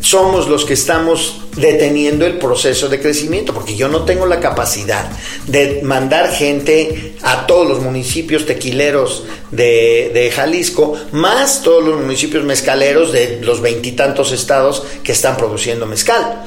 somos 0.00 0.48
los 0.48 0.64
que 0.64 0.74
estamos 0.74 1.42
deteniendo 1.56 2.26
el 2.26 2.38
proceso 2.38 2.88
de 2.88 3.00
crecimiento, 3.00 3.54
porque 3.54 3.76
yo 3.76 3.88
no 3.88 4.04
tengo 4.04 4.26
la 4.26 4.40
capacidad 4.40 5.08
de 5.46 5.80
mandar 5.82 6.32
gente 6.32 7.14
a 7.22 7.46
todos 7.46 7.68
los 7.68 7.80
municipios 7.80 8.44
tequileros 8.44 9.24
de, 9.52 10.10
de 10.12 10.30
Jalisco, 10.32 10.94
más 11.12 11.62
todos 11.62 11.84
los 11.84 12.00
municipios 12.00 12.42
mezcaleros 12.42 13.12
de 13.12 13.40
los 13.42 13.60
veintitantos 13.60 14.32
estados 14.32 14.82
que 15.04 15.12
están 15.12 15.36
produciendo 15.36 15.86
mezcal. 15.86 16.42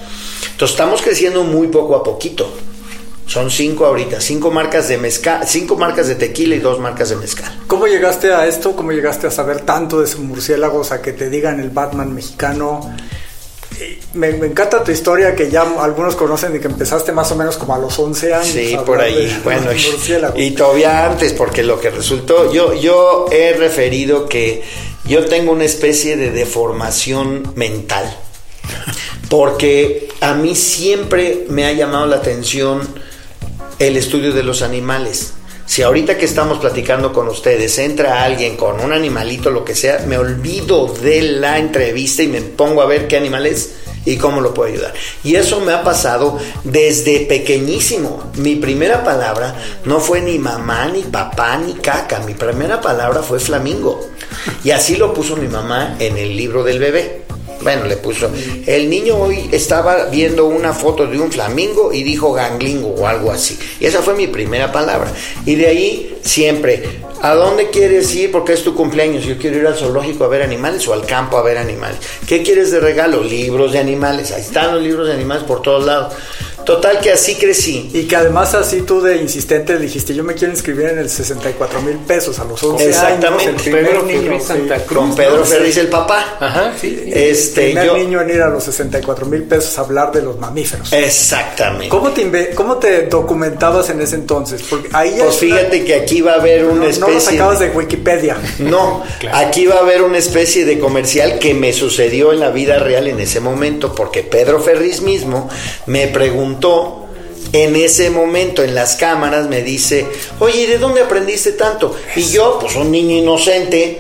Entonces 0.52 0.74
estamos 0.74 1.02
creciendo 1.02 1.44
muy 1.44 1.68
poco 1.68 1.96
a 1.96 2.04
poquito. 2.04 2.52
Son 3.28 3.50
cinco 3.50 3.86
ahorita, 3.86 4.22
cinco 4.22 4.52
marcas 4.52 4.88
de 4.88 4.98
mezcal, 4.98 5.48
cinco 5.48 5.76
marcas 5.76 6.08
de 6.08 6.16
tequila 6.16 6.56
y 6.56 6.60
dos 6.60 6.80
marcas 6.80 7.10
de 7.10 7.16
mezcal. 7.16 7.52
¿Cómo 7.68 7.88
llegaste 7.88 8.32
a 8.32 8.46
esto? 8.46 8.76
¿Cómo 8.76 8.92
llegaste 8.92 9.26
a 9.28 9.32
saber 9.32 9.62
tanto 9.62 10.00
de 10.02 10.16
murciélagos? 10.18 10.92
A 10.92 11.02
que 11.02 11.12
te 11.12 11.30
digan 11.30 11.60
el 11.60 11.72
Batman 11.72 12.14
mexicano. 12.14 12.96
Me, 14.14 14.30
encanta 14.30 14.84
tu 14.84 14.92
historia 14.92 15.36
que 15.36 15.50
ya 15.50 15.66
algunos 15.80 16.16
conocen 16.16 16.54
de 16.54 16.62
que 16.62 16.68
empezaste 16.68 17.12
más 17.12 17.32
o 17.32 17.36
menos 17.36 17.58
como 17.58 17.74
a 17.76 17.80
los 17.80 17.98
11 17.98 18.34
años. 18.34 18.48
Sí, 18.48 18.78
por 18.86 19.02
ahí. 19.02 19.42
bueno, 19.44 19.72
y, 20.36 20.52
todavía 20.52 21.06
antes, 21.06 21.34
porque 21.34 21.64
lo 21.64 21.80
que 21.82 21.90
resultó, 21.90 22.54
yo, 22.54 22.74
yo 22.74 23.26
he 23.32 23.54
referido 23.54 24.30
que 24.30 24.64
yo 25.04 25.26
tengo 25.26 25.52
una 25.52 25.66
especie 25.66 26.16
de 26.16 26.32
deformación 26.32 27.54
mental, 27.56 28.18
porque 29.30 30.10
a 30.22 30.36
mí 30.36 30.56
siempre 30.56 31.46
me 31.50 31.66
ha 31.66 31.74
llamado 31.74 32.06
la 32.06 32.18
atención 32.18 32.82
el 33.80 33.98
estudio 33.98 34.32
de 34.32 34.44
los 34.44 34.62
animales. 34.62 35.34
Si 35.66 35.82
ahorita 35.82 36.18
que 36.18 36.26
estamos 36.26 36.60
platicando 36.60 37.12
con 37.12 37.28
ustedes 37.28 37.78
entra 37.80 38.24
alguien 38.24 38.56
con 38.56 38.80
un 38.80 38.94
animalito, 38.94 39.50
lo 39.50 39.66
que 39.66 39.76
sea, 39.76 40.06
me 40.08 40.18
olvido 40.18 40.88
de 40.88 41.24
la 41.24 41.58
entrevista 41.58 42.22
y 42.22 42.28
me 42.28 42.42
pongo 42.42 42.82
a 42.82 42.86
ver 42.86 43.08
qué 43.08 43.18
animal 43.18 43.48
es 43.48 43.72
y 44.06 44.18
cómo 44.18 44.40
lo 44.42 44.54
puedo 44.54 44.72
ayudar. 44.72 44.94
Y 45.24 45.36
eso 45.36 45.60
me 45.62 45.74
ha 45.74 45.84
pasado 45.84 46.38
desde 46.64 47.22
pequeñísimo. 47.22 48.32
Mi 48.36 48.56
primera 48.56 49.04
palabra 49.04 49.56
no 49.86 50.00
fue 50.00 50.22
ni 50.22 50.38
mamá, 50.38 50.88
ni 50.88 51.02
papá, 51.02 51.58
ni 51.58 51.74
caca. 51.74 52.20
Mi 52.20 52.36
primera 52.36 52.80
palabra 52.80 53.24
fue 53.24 53.40
flamingo. 53.40 54.08
Y 54.64 54.70
así 54.72 54.96
lo 54.96 55.14
puso 55.14 55.36
mi 55.36 55.48
mamá 55.48 55.96
en 56.00 56.18
el 56.18 56.38
libro 56.38 56.64
del 56.64 56.80
bebé. 56.80 57.25
Bueno, 57.66 57.86
le 57.86 57.98
puso. 57.98 58.30
El 58.68 58.92
niño 58.92 59.18
hoy 59.18 59.50
estaba 59.52 60.06
viendo 60.06 60.46
una 60.46 60.72
foto 60.72 61.08
de 61.08 61.20
un 61.20 61.32
flamingo 61.32 61.92
y 61.92 62.04
dijo 62.04 62.32
ganglingo 62.32 62.90
o 62.90 63.08
algo 63.08 63.32
así. 63.32 63.58
Y 63.80 63.88
esa 63.88 64.04
fue 64.04 64.14
mi 64.14 64.28
primera 64.28 64.72
palabra. 64.72 65.12
Y 65.48 65.56
de 65.56 65.66
ahí 65.66 66.18
siempre, 66.22 66.84
¿a 67.24 67.34
dónde 67.34 67.72
quieres 67.72 68.14
ir? 68.14 68.32
Porque 68.32 68.54
es 68.54 68.64
tu 68.64 68.76
cumpleaños. 68.76 69.26
Yo 69.26 69.40
quiero 69.40 69.58
ir 69.58 69.66
al 69.66 69.74
zoológico 69.74 70.26
a 70.26 70.28
ver 70.28 70.44
animales 70.44 70.88
o 70.88 70.94
al 70.94 71.08
campo 71.08 71.40
a 71.40 71.42
ver 71.42 71.58
animales. 71.58 71.98
¿Qué 72.28 72.44
quieres 72.44 72.70
de 72.70 72.80
regalo? 72.80 73.24
Libros 73.24 73.72
de 73.72 73.80
animales. 73.80 74.32
Ahí 74.32 74.42
están 74.42 74.76
los 74.76 74.84
libros 74.84 75.08
de 75.08 75.14
animales 75.14 75.44
por 75.46 75.64
todos 75.64 75.84
lados. 75.88 76.14
Total 76.66 77.00
que 77.00 77.12
así 77.12 77.36
crecí. 77.36 77.92
Y 77.94 78.06
que 78.06 78.16
además 78.16 78.56
así 78.56 78.82
tú 78.82 79.02
de 79.02 79.18
insistente 79.18 79.78
dijiste, 79.78 80.16
yo 80.16 80.24
me 80.24 80.34
quiero 80.34 80.52
inscribir 80.52 80.88
en 80.88 81.00
el 81.00 81.10
64 81.10 81.82
mil 81.82 81.98
pesos 81.98 82.40
a 82.40 82.44
los 82.44 82.62
11 82.62 82.90
Exactamente. 82.90 83.50
años. 83.50 83.68
Exactamente. 83.68 84.86
Con 84.86 85.16
Pedro 85.16 85.46
Ferriz, 85.46 85.78
el 85.78 85.88
papá. 85.88 86.38
Ajá, 86.40 86.74
sí. 86.80 87.04
Este, 87.06 87.68
el 87.68 87.78
primer 87.78 87.94
niño 87.94 88.22
en 88.22 88.30
ir 88.32 88.42
a 88.42 88.50
los 88.50 88.64
64 88.64 89.26
mil 89.28 89.44
pesos 89.44 89.78
a 89.78 89.82
hablar 89.82 90.12
de 90.12 90.24
los 90.24 90.40
mamíferos. 90.40 90.92
Exactamente. 90.92 91.90
¿Cómo 91.90 92.10
te, 92.12 92.52
¿Cómo 92.56 92.78
te 92.78 93.04
documentabas 93.04 93.90
en 93.92 94.02
ese 94.02 94.16
entonces? 94.16 94.64
Porque 94.68 94.90
ahí 94.94 95.16
pues 95.20 95.38
fíjate 95.38 95.86
que 95.86 95.94
aquí 95.94 96.22
va 96.22 96.34
a 96.34 96.36
haber 96.36 96.66
una 96.66 96.88
especie... 96.88 97.08
No 97.08 97.14
lo 97.14 97.20
sacabas 97.20 97.60
de, 97.60 97.70
Wikipedia. 97.70 98.38
No, 98.60 99.04
aquí 99.34 99.68
va 99.68 99.76
a 99.76 99.80
haber 99.80 100.02
una 100.02 100.18
especie 100.18 100.66
de 100.66 100.80
comercial 100.80 101.40
que 101.40 101.54
me 101.54 101.74
sucedió 101.74 102.32
en 102.32 102.40
la 102.40 102.50
vida 102.50 102.80
real 102.80 103.08
en 103.08 103.20
ese 103.20 103.40
momento, 103.40 103.94
porque 103.94 104.24
Pedro 104.24 104.60
Ferriz 104.60 105.02
mismo 105.02 105.50
me 105.86 106.08
preguntó 106.08 106.55
en 107.54 107.76
ese 107.76 108.10
momento 108.10 108.64
en 108.64 108.76
las 108.76 108.96
cámaras 108.96 109.48
me 109.48 109.62
dice, 109.62 110.08
oye, 110.40 110.68
¿de 110.68 110.78
dónde 110.78 111.02
aprendiste 111.02 111.54
tanto? 111.54 111.96
Y 112.16 112.24
yo, 112.24 112.60
pues 112.60 112.76
un 112.76 112.92
niño 112.92 113.16
inocente, 113.16 114.00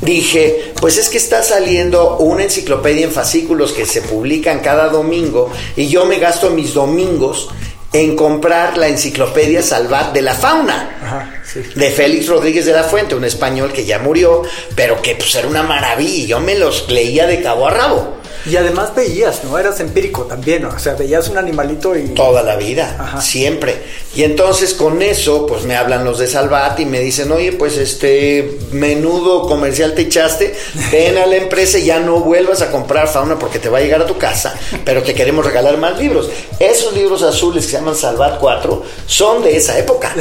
dije, 0.00 0.72
pues 0.80 0.96
es 0.96 1.08
que 1.08 1.18
está 1.18 1.42
saliendo 1.42 2.16
una 2.18 2.44
enciclopedia 2.44 3.04
en 3.04 3.12
fascículos 3.12 3.72
que 3.72 3.84
se 3.84 4.02
publican 4.02 4.60
cada 4.60 4.88
domingo 4.88 5.50
y 5.76 5.88
yo 5.88 6.06
me 6.06 6.18
gasto 6.18 6.50
mis 6.50 6.72
domingos 6.72 7.48
en 7.92 8.16
comprar 8.16 8.78
la 8.78 8.88
enciclopedia 8.88 9.62
Salvat 9.62 10.12
de 10.12 10.22
la 10.22 10.34
fauna. 10.34 11.42
De 11.74 11.90
Félix 11.90 12.28
Rodríguez 12.28 12.64
de 12.64 12.72
la 12.72 12.84
Fuente, 12.84 13.16
un 13.16 13.24
español 13.24 13.72
que 13.72 13.84
ya 13.84 13.98
murió, 13.98 14.42
pero 14.76 15.02
que 15.02 15.16
pues 15.16 15.34
era 15.34 15.48
una 15.48 15.64
maravilla. 15.64 16.26
Yo 16.26 16.40
me 16.40 16.54
los 16.54 16.88
leía 16.88 17.26
de 17.26 17.42
cabo 17.42 17.66
a 17.66 17.70
rabo. 17.70 18.19
Y 18.46 18.56
además 18.56 18.94
veías, 18.94 19.44
¿no? 19.44 19.58
Eras 19.58 19.80
empírico 19.80 20.22
también, 20.22 20.62
¿no? 20.62 20.70
o 20.70 20.78
sea, 20.78 20.94
veías 20.94 21.28
un 21.28 21.38
animalito 21.38 21.96
y... 21.96 22.08
Toda 22.08 22.42
la 22.42 22.56
vida, 22.56 23.18
siempre. 23.20 23.82
Y 24.14 24.24
entonces 24.24 24.74
con 24.74 25.02
eso, 25.02 25.46
pues 25.46 25.64
me 25.64 25.76
hablan 25.76 26.04
los 26.04 26.18
de 26.18 26.26
Salvat 26.26 26.80
y 26.80 26.86
me 26.86 27.00
dicen, 27.00 27.30
oye, 27.30 27.52
pues 27.52 27.76
este 27.76 28.58
menudo 28.72 29.46
comercial 29.46 29.94
te 29.94 30.02
echaste, 30.02 30.54
ven 30.90 31.18
a 31.18 31.26
la 31.26 31.36
empresa 31.36 31.78
y 31.78 31.84
ya 31.84 32.00
no 32.00 32.20
vuelvas 32.20 32.62
a 32.62 32.70
comprar 32.70 33.08
fauna 33.08 33.38
porque 33.38 33.58
te 33.58 33.68
va 33.68 33.78
a 33.78 33.80
llegar 33.82 34.02
a 34.02 34.06
tu 34.06 34.18
casa, 34.18 34.58
pero 34.84 35.02
te 35.02 35.14
queremos 35.14 35.44
regalar 35.44 35.76
más 35.78 35.98
libros. 35.98 36.28
Esos 36.58 36.94
libros 36.94 37.22
azules 37.22 37.64
que 37.66 37.72
se 37.72 37.78
llaman 37.78 37.94
Salvat 37.94 38.38
4 38.38 38.82
son 39.06 39.42
de 39.42 39.56
esa 39.56 39.78
época. 39.78 40.14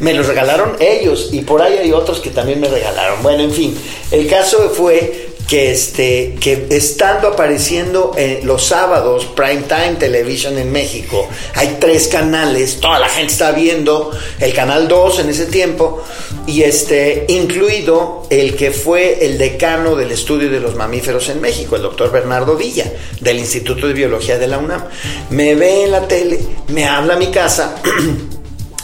Me 0.00 0.14
los 0.14 0.26
regalaron 0.26 0.76
ellos 0.80 1.28
y 1.32 1.42
por 1.42 1.62
ahí 1.62 1.78
hay 1.78 1.92
otros 1.92 2.20
que 2.20 2.30
también 2.30 2.60
me 2.60 2.68
regalaron. 2.68 3.22
Bueno, 3.22 3.42
en 3.42 3.52
fin, 3.52 3.78
el 4.10 4.26
caso 4.26 4.70
fue 4.70 5.23
que 5.48 5.72
este 5.72 6.36
que 6.40 6.66
estando 6.70 7.28
apareciendo 7.28 8.12
en 8.16 8.46
los 8.46 8.64
sábados 8.64 9.26
prime 9.36 9.62
time 9.62 9.96
television 9.98 10.58
en 10.58 10.72
México 10.72 11.28
hay 11.54 11.76
tres 11.80 12.08
canales 12.08 12.80
toda 12.80 12.98
la 12.98 13.08
gente 13.08 13.32
está 13.32 13.52
viendo 13.52 14.10
el 14.40 14.54
canal 14.54 14.88
2 14.88 15.20
en 15.20 15.28
ese 15.28 15.46
tiempo 15.46 16.02
y 16.46 16.62
este 16.62 17.26
incluido 17.28 18.26
el 18.30 18.56
que 18.56 18.70
fue 18.70 19.24
el 19.26 19.38
decano 19.38 19.96
del 19.96 20.12
estudio 20.12 20.50
de 20.50 20.60
los 20.60 20.74
mamíferos 20.74 21.28
en 21.28 21.40
México 21.40 21.76
el 21.76 21.82
doctor 21.82 22.10
Bernardo 22.10 22.56
Villa 22.56 22.90
del 23.20 23.38
Instituto 23.38 23.86
de 23.86 23.92
Biología 23.92 24.38
de 24.38 24.48
la 24.48 24.58
UNAM. 24.58 24.84
Me 25.30 25.54
ve 25.54 25.84
en 25.84 25.90
la 25.90 26.06
tele 26.06 26.40
me 26.68 26.86
habla 26.86 27.14
a 27.14 27.18
mi 27.18 27.28
casa 27.28 27.76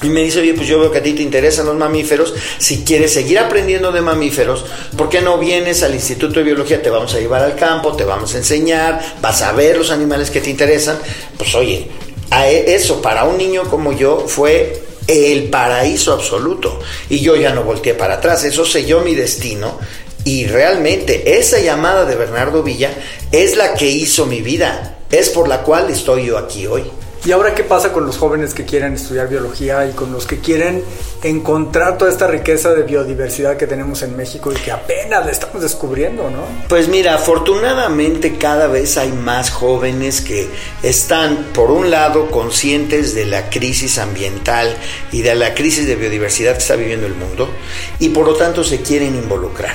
Y 0.02 0.09
me 0.09 0.23
dice, 0.23 0.40
oye, 0.40 0.54
pues 0.54 0.66
yo 0.66 0.80
veo 0.80 0.90
que 0.90 0.99
a 0.99 1.02
ti 1.02 1.12
te 1.12 1.23
interesan 1.23 1.66
los 1.66 1.76
mamíferos. 1.76 2.33
Si 2.59 2.85
quieres 2.85 3.12
seguir 3.12 3.38
aprendiendo 3.38 3.92
de 3.92 4.00
mamíferos, 4.00 4.64
¿por 4.97 5.11
qué 5.11 5.21
no 5.21 5.38
vienes 5.38 5.83
al 5.83 5.95
Instituto 5.95 6.40
de 6.40 6.45
Biología? 6.45 6.80
Te 6.83 6.88
vamos 6.88 7.14
a 7.14 7.21
llevar 7.21 7.42
al 7.42 7.54
campo, 7.54 7.95
te 7.95 8.04
vamos 8.04 8.35
a 8.35 8.38
enseñar, 8.38 9.00
vas 9.21 9.42
a 9.42 9.52
ver 9.52 9.76
los 9.76 9.90
animales 9.90 10.30
que 10.30 10.40
te 10.40 10.49
interesan. 10.49 10.99
Pues 11.37 11.54
oye, 11.54 11.88
e, 12.33 12.75
eso 12.75 13.02
para 13.02 13.25
un 13.25 13.37
niño 13.37 13.64
como 13.64 13.92
yo 13.92 14.25
fue 14.26 14.83
el 15.07 15.50
paraíso 15.50 16.14
absoluto. 16.14 16.80
Y 17.11 17.21
yo 17.21 17.37
ya 17.37 17.52
no 17.52 17.64
volteé 17.64 17.95
para 17.95 18.14
atrás. 18.14 18.45
Eso 18.45 18.64
selló 18.64 19.00
mi 19.02 19.14
destino. 19.14 19.78
Y 20.25 20.47
realmente 20.47 21.38
esa 21.38 21.59
llamada 21.61 22.04
de 22.04 22.14
Bernardo 22.14 22.62
Villa 22.62 22.90
es 23.33 23.57
la 23.57 23.75
que 23.75 23.87
hizo 23.87 24.25
mi 24.25 24.40
vida. 24.40 24.99
Es 25.11 25.28
por 25.30 25.49
la 25.49 25.62
cual 25.62 25.90
estoy 25.90 26.26
yo 26.26 26.38
aquí 26.38 26.66
hoy. 26.66 26.85
¿Y 27.25 27.33
ahora 27.33 27.55
qué 27.55 27.65
pasa 27.65 27.93
con 27.93 28.07
los 28.07 28.17
jóvenes 28.17 28.55
que 28.55 28.65
quieren 28.65 28.95
estudiar 28.95 29.29
biología 29.29 29.87
y 29.87 29.93
con 29.93 30.11
los 30.11 30.27
que 30.27 30.39
quieren 30.39 30.83
encontrar 31.23 31.99
toda 31.99 32.11
esta 32.11 32.27
riqueza 32.27 32.73
de 32.73 32.83
biodiversidad 32.83 33.59
que 33.59 33.67
tenemos 33.67 34.03
en 34.03 34.17
México 34.17 34.50
y 34.53 34.55
que 34.55 34.71
apenas 34.71 35.27
la 35.27 35.31
estamos 35.31 35.61
descubriendo, 35.61 36.31
¿no? 36.31 36.45
Pues 36.69 36.89
mira, 36.89 37.17
afortunadamente 37.17 38.39
cada 38.39 38.69
vez 38.69 38.97
hay 38.97 39.12
más 39.12 39.50
jóvenes 39.50 40.23
que 40.23 40.49
están, 40.83 41.49
por 41.53 41.71
un 41.71 41.91
lado, 41.91 42.31
conscientes 42.31 43.15
de 43.15 43.27
la 43.27 43.50
crisis 43.50 43.99
ambiental 43.99 44.75
y 45.12 45.21
de 45.21 45.35
la 45.35 45.55
crisis 45.55 45.87
de 45.87 45.97
biodiversidad 45.97 46.53
que 46.53 46.61
está 46.61 46.77
viviendo 46.77 47.07
el 47.07 47.15
mundo 47.15 47.50
y 47.99 48.09
por 48.09 48.25
lo 48.25 48.35
tanto 48.35 48.65
se 48.65 48.81
quieren 48.81 49.15
involucrar. 49.15 49.75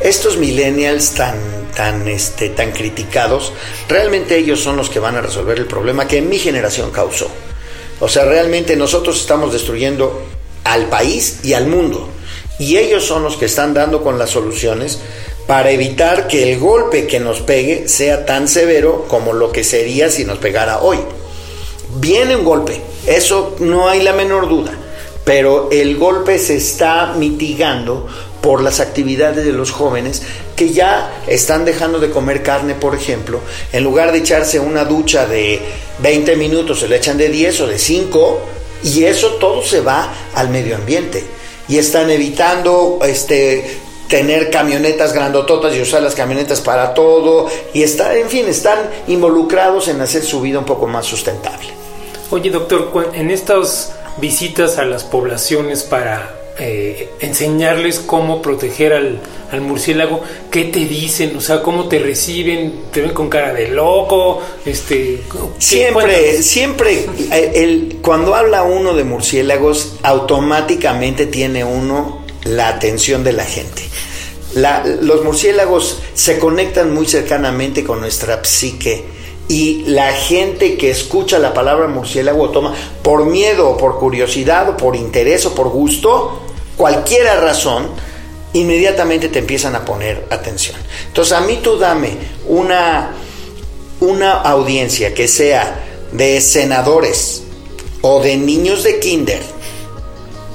Estos 0.00 0.36
millennials 0.36 1.12
tan, 1.12 1.36
tan, 1.74 2.06
este, 2.08 2.50
tan 2.50 2.72
criticados, 2.72 3.52
realmente 3.88 4.36
ellos 4.36 4.60
son 4.60 4.76
los 4.76 4.90
que 4.90 5.00
van 5.00 5.16
a 5.16 5.20
resolver 5.20 5.58
el 5.58 5.66
problema 5.66 6.06
que 6.06 6.22
mi 6.22 6.38
generación 6.38 6.90
causó. 6.90 7.28
O 8.00 8.08
sea, 8.08 8.24
realmente 8.24 8.76
nosotros 8.76 9.20
estamos 9.20 9.52
destruyendo 9.52 10.22
al 10.64 10.86
país 10.86 11.40
y 11.42 11.54
al 11.54 11.66
mundo. 11.66 12.08
Y 12.58 12.76
ellos 12.76 13.04
son 13.04 13.22
los 13.22 13.36
que 13.36 13.46
están 13.46 13.74
dando 13.74 14.02
con 14.02 14.18
las 14.18 14.30
soluciones 14.30 15.00
para 15.46 15.70
evitar 15.70 16.28
que 16.28 16.52
el 16.52 16.58
golpe 16.58 17.06
que 17.06 17.20
nos 17.20 17.40
pegue 17.40 17.88
sea 17.88 18.26
tan 18.26 18.48
severo 18.48 19.06
como 19.08 19.32
lo 19.32 19.50
que 19.50 19.64
sería 19.64 20.10
si 20.10 20.24
nos 20.24 20.38
pegara 20.38 20.80
hoy. 20.80 20.98
Viene 21.96 22.36
un 22.36 22.44
golpe, 22.44 22.82
eso 23.06 23.56
no 23.60 23.88
hay 23.88 24.02
la 24.02 24.12
menor 24.12 24.48
duda, 24.48 24.72
pero 25.24 25.70
el 25.72 25.96
golpe 25.96 26.38
se 26.38 26.56
está 26.56 27.14
mitigando 27.16 28.06
por 28.40 28.62
las 28.62 28.80
actividades 28.80 29.44
de 29.44 29.52
los 29.52 29.70
jóvenes 29.70 30.22
que 30.56 30.70
ya 30.70 31.22
están 31.26 31.64
dejando 31.64 31.98
de 31.98 32.10
comer 32.10 32.42
carne, 32.42 32.74
por 32.74 32.94
ejemplo, 32.94 33.40
en 33.72 33.84
lugar 33.84 34.12
de 34.12 34.18
echarse 34.18 34.60
una 34.60 34.84
ducha 34.84 35.26
de 35.26 35.60
20 36.00 36.36
minutos, 36.36 36.80
se 36.80 36.88
le 36.88 36.96
echan 36.96 37.18
de 37.18 37.28
10 37.28 37.60
o 37.60 37.66
de 37.66 37.78
5, 37.78 38.40
y 38.82 39.04
eso 39.04 39.34
todo 39.34 39.64
se 39.64 39.80
va 39.80 40.12
al 40.34 40.50
medio 40.50 40.76
ambiente. 40.76 41.24
Y 41.68 41.78
están 41.78 42.10
evitando 42.10 42.98
este 43.02 43.78
tener 44.08 44.50
camionetas 44.50 45.12
grandototas 45.12 45.74
y 45.74 45.82
usar 45.82 46.02
las 46.02 46.14
camionetas 46.14 46.62
para 46.62 46.94
todo 46.94 47.46
y 47.74 47.82
está, 47.82 48.16
en 48.16 48.30
fin, 48.30 48.46
están 48.48 48.78
involucrados 49.06 49.88
en 49.88 50.00
hacer 50.00 50.24
su 50.24 50.40
vida 50.40 50.58
un 50.58 50.64
poco 50.64 50.86
más 50.86 51.04
sustentable. 51.04 51.68
Oye, 52.30 52.50
doctor, 52.50 53.12
en 53.14 53.30
estas 53.30 53.92
visitas 54.16 54.78
a 54.78 54.84
las 54.84 55.04
poblaciones 55.04 55.82
para 55.82 56.37
eh, 56.60 57.10
enseñarles 57.20 58.00
cómo 58.00 58.42
proteger 58.42 58.92
al, 58.92 59.20
murciélago, 59.60 60.22
¿qué 60.50 60.64
te 60.64 60.80
dicen? 60.80 61.36
O 61.36 61.40
sea, 61.40 61.62
¿cómo 61.62 61.88
te 61.88 62.00
reciben? 62.00 62.82
¿Te 62.92 63.00
ven 63.00 63.12
con 63.12 63.28
cara 63.28 63.54
de 63.54 63.68
loco? 63.68 64.42
Este, 64.64 65.22
siempre, 65.58 66.42
siempre, 66.42 67.06
eh, 67.30 67.52
el, 67.54 67.98
cuando 68.02 68.34
habla 68.34 68.64
uno 68.64 68.94
de 68.94 69.04
murciélagos, 69.04 69.98
automáticamente 70.02 71.26
tiene 71.26 71.64
uno 71.64 72.24
la 72.44 72.68
atención 72.68 73.22
de 73.22 73.32
la 73.32 73.44
gente. 73.44 73.82
los 75.02 75.22
murciélagos 75.24 76.00
se 76.14 76.38
conectan 76.38 76.92
muy 76.92 77.06
cercanamente 77.06 77.84
con 77.84 78.00
nuestra 78.00 78.44
psique 78.44 79.04
y 79.48 79.84
la 79.86 80.12
gente 80.12 80.76
que 80.76 80.90
escucha 80.90 81.38
la 81.38 81.54
palabra 81.54 81.88
murciélago 81.88 82.50
toma 82.50 82.74
por 83.02 83.24
miedo 83.24 83.70
o 83.70 83.76
por 83.76 83.98
curiosidad 83.98 84.68
o 84.68 84.76
por 84.76 84.94
interés 84.94 85.46
o 85.46 85.54
por 85.54 85.70
gusto, 85.70 86.42
cualquier 86.78 87.26
razón, 87.40 87.88
inmediatamente 88.54 89.28
te 89.28 89.40
empiezan 89.40 89.74
a 89.74 89.84
poner 89.84 90.24
atención. 90.30 90.76
Entonces 91.08 91.36
a 91.36 91.42
mí 91.42 91.58
tú 91.62 91.76
dame 91.76 92.16
una, 92.46 93.10
una 94.00 94.32
audiencia 94.32 95.12
que 95.12 95.28
sea 95.28 95.84
de 96.12 96.40
senadores 96.40 97.42
o 98.00 98.22
de 98.22 98.36
niños 98.36 98.84
de 98.84 99.00
kinder, 99.00 99.42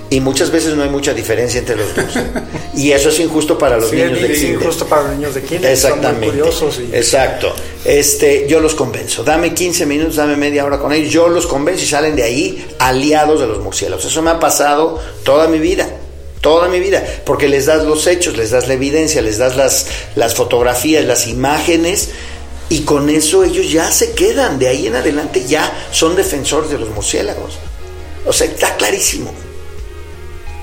y 0.10 0.20
muchas 0.20 0.52
veces 0.52 0.76
no 0.76 0.84
hay 0.84 0.90
mucha 0.90 1.12
diferencia 1.12 1.60
entre 1.60 1.76
los 1.76 1.96
dos. 1.96 2.06
y 2.76 2.92
eso 2.92 3.10
es 3.10 3.20
injusto 3.20 3.58
para 3.58 3.78
los 3.80 3.92
niños 3.92 4.22
de 4.22 4.32
kinder. 4.32 4.62
injusto 4.62 4.86
para 4.86 5.04
los 5.04 5.12
niños 5.14 5.34
de 5.34 5.42
kinder. 5.42 5.72
Exactamente. 5.72 6.28
curiosos 6.28 6.80
Exacto. 6.92 7.52
Este, 7.84 8.46
yo 8.48 8.60
los 8.60 8.76
convenzo. 8.76 9.24
Dame 9.24 9.56
15 9.56 9.88
minutos, 9.88 10.18
dame 10.18 10.36
media 10.36 10.66
hora 10.66 10.78
con 10.78 10.94
ellos. 10.94 11.12
Yo 11.12 11.30
los 11.30 11.48
convenzo 11.48 11.84
y 11.84 11.88
salen 11.88 12.16
de 12.16 12.22
ahí 12.22 12.64
aliados 12.78 13.40
de 13.40 13.48
los 13.48 13.60
murciélagos. 13.64 14.06
Eso 14.06 14.22
me 14.22 14.30
ha 14.30 14.40
pasado 14.40 15.02
toda 15.24 15.48
mi 15.48 15.58
vida 15.58 15.90
toda 16.44 16.68
mi 16.68 16.82
vida, 16.82 17.02
porque 17.26 17.48
les 17.48 17.66
das 17.66 17.86
los 17.86 18.06
hechos, 18.06 18.36
les 18.36 18.52
das 18.52 18.68
la 18.68 18.74
evidencia, 18.74 19.22
les 19.22 19.38
das 19.38 19.56
las, 19.56 19.88
las 20.16 20.36
fotografías, 20.36 21.06
las 21.06 21.26
imágenes, 21.26 22.10
y 22.70 22.82
con 22.82 23.10
eso 23.10 23.46
ellos 23.46 23.72
ya 23.72 23.90
se 23.90 24.12
quedan, 24.12 24.60
de 24.60 24.68
ahí 24.68 24.88
en 24.88 24.96
adelante 24.96 25.46
ya 25.48 25.88
son 25.92 26.18
defensores 26.18 26.70
de 26.70 26.78
los 26.78 26.90
murciélagos. 26.90 27.58
O 28.26 28.34
sea, 28.34 28.48
está 28.48 28.76
clarísimo. 28.76 29.34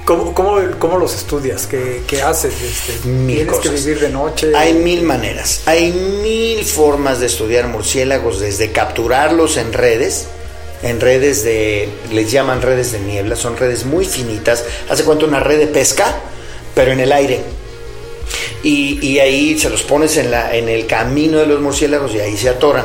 ¿Cómo, 0.04 0.34
cómo, 0.34 0.98
los 0.98 1.14
estudias? 1.14 1.66
¿Qué, 1.66 2.02
qué 2.06 2.20
haces? 2.20 2.52
Este, 2.60 3.08
¿Tienes 3.08 3.58
que 3.58 3.68
vivir 3.68 4.00
de 4.00 4.08
noche? 4.10 4.52
Hay 4.56 4.74
mil 4.74 5.02
maneras, 5.02 5.62
hay 5.66 5.92
mil 5.92 6.64
formas 6.64 7.20
de 7.20 7.26
estudiar 7.26 7.68
murciélagos, 7.68 8.40
desde 8.40 8.72
capturarlos 8.72 9.56
en 9.56 9.72
redes, 9.72 10.26
en 10.82 11.00
redes 11.00 11.44
de, 11.44 11.88
les 12.10 12.30
llaman 12.30 12.62
redes 12.62 12.92
de 12.92 13.00
niebla, 13.00 13.36
son 13.36 13.56
redes 13.56 13.84
muy 13.84 14.04
finitas, 14.04 14.64
hace 14.88 15.04
cuenta 15.04 15.26
una 15.26 15.40
red 15.40 15.58
de 15.58 15.66
pesca, 15.66 16.20
pero 16.74 16.92
en 16.92 17.00
el 17.00 17.12
aire. 17.12 17.40
Y, 18.62 18.98
y, 19.06 19.18
ahí 19.18 19.58
se 19.58 19.70
los 19.70 19.82
pones 19.82 20.16
en, 20.16 20.30
la, 20.30 20.54
en 20.54 20.68
el 20.68 20.86
camino 20.86 21.38
de 21.38 21.46
los 21.46 21.60
murciélagos 21.60 22.14
y 22.14 22.20
ahí 22.20 22.36
se 22.36 22.48
atoran. 22.48 22.84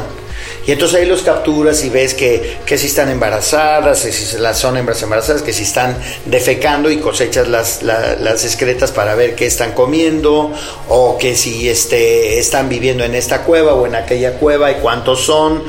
Y 0.67 0.71
entonces 0.71 0.99
ahí 0.99 1.05
los 1.05 1.21
capturas 1.21 1.83
y 1.83 1.89
ves 1.89 2.15
que, 2.15 2.57
que 2.65 2.77
si 2.77 2.87
están 2.87 3.09
embarazadas, 3.09 4.01
que 4.01 4.11
si 4.11 4.37
las 4.39 4.57
son 4.57 4.77
hembras 4.77 5.01
embarazadas, 5.03 5.43
que 5.43 5.53
si 5.53 5.61
están 5.61 5.95
defecando 6.25 6.89
y 6.89 6.97
cosechas 6.97 7.47
las, 7.47 7.83
las 7.83 8.43
excretas 8.43 8.91
para 8.91 9.13
ver 9.13 9.35
qué 9.35 9.45
están 9.45 9.73
comiendo, 9.73 10.51
o 10.89 11.17
que 11.19 11.35
si 11.35 11.69
este, 11.69 12.39
están 12.39 12.67
viviendo 12.67 13.03
en 13.03 13.13
esta 13.13 13.43
cueva 13.43 13.75
o 13.75 13.85
en 13.85 13.93
aquella 13.95 14.39
cueva 14.39 14.71
y 14.71 14.75
cuántos 14.75 15.21
son. 15.21 15.63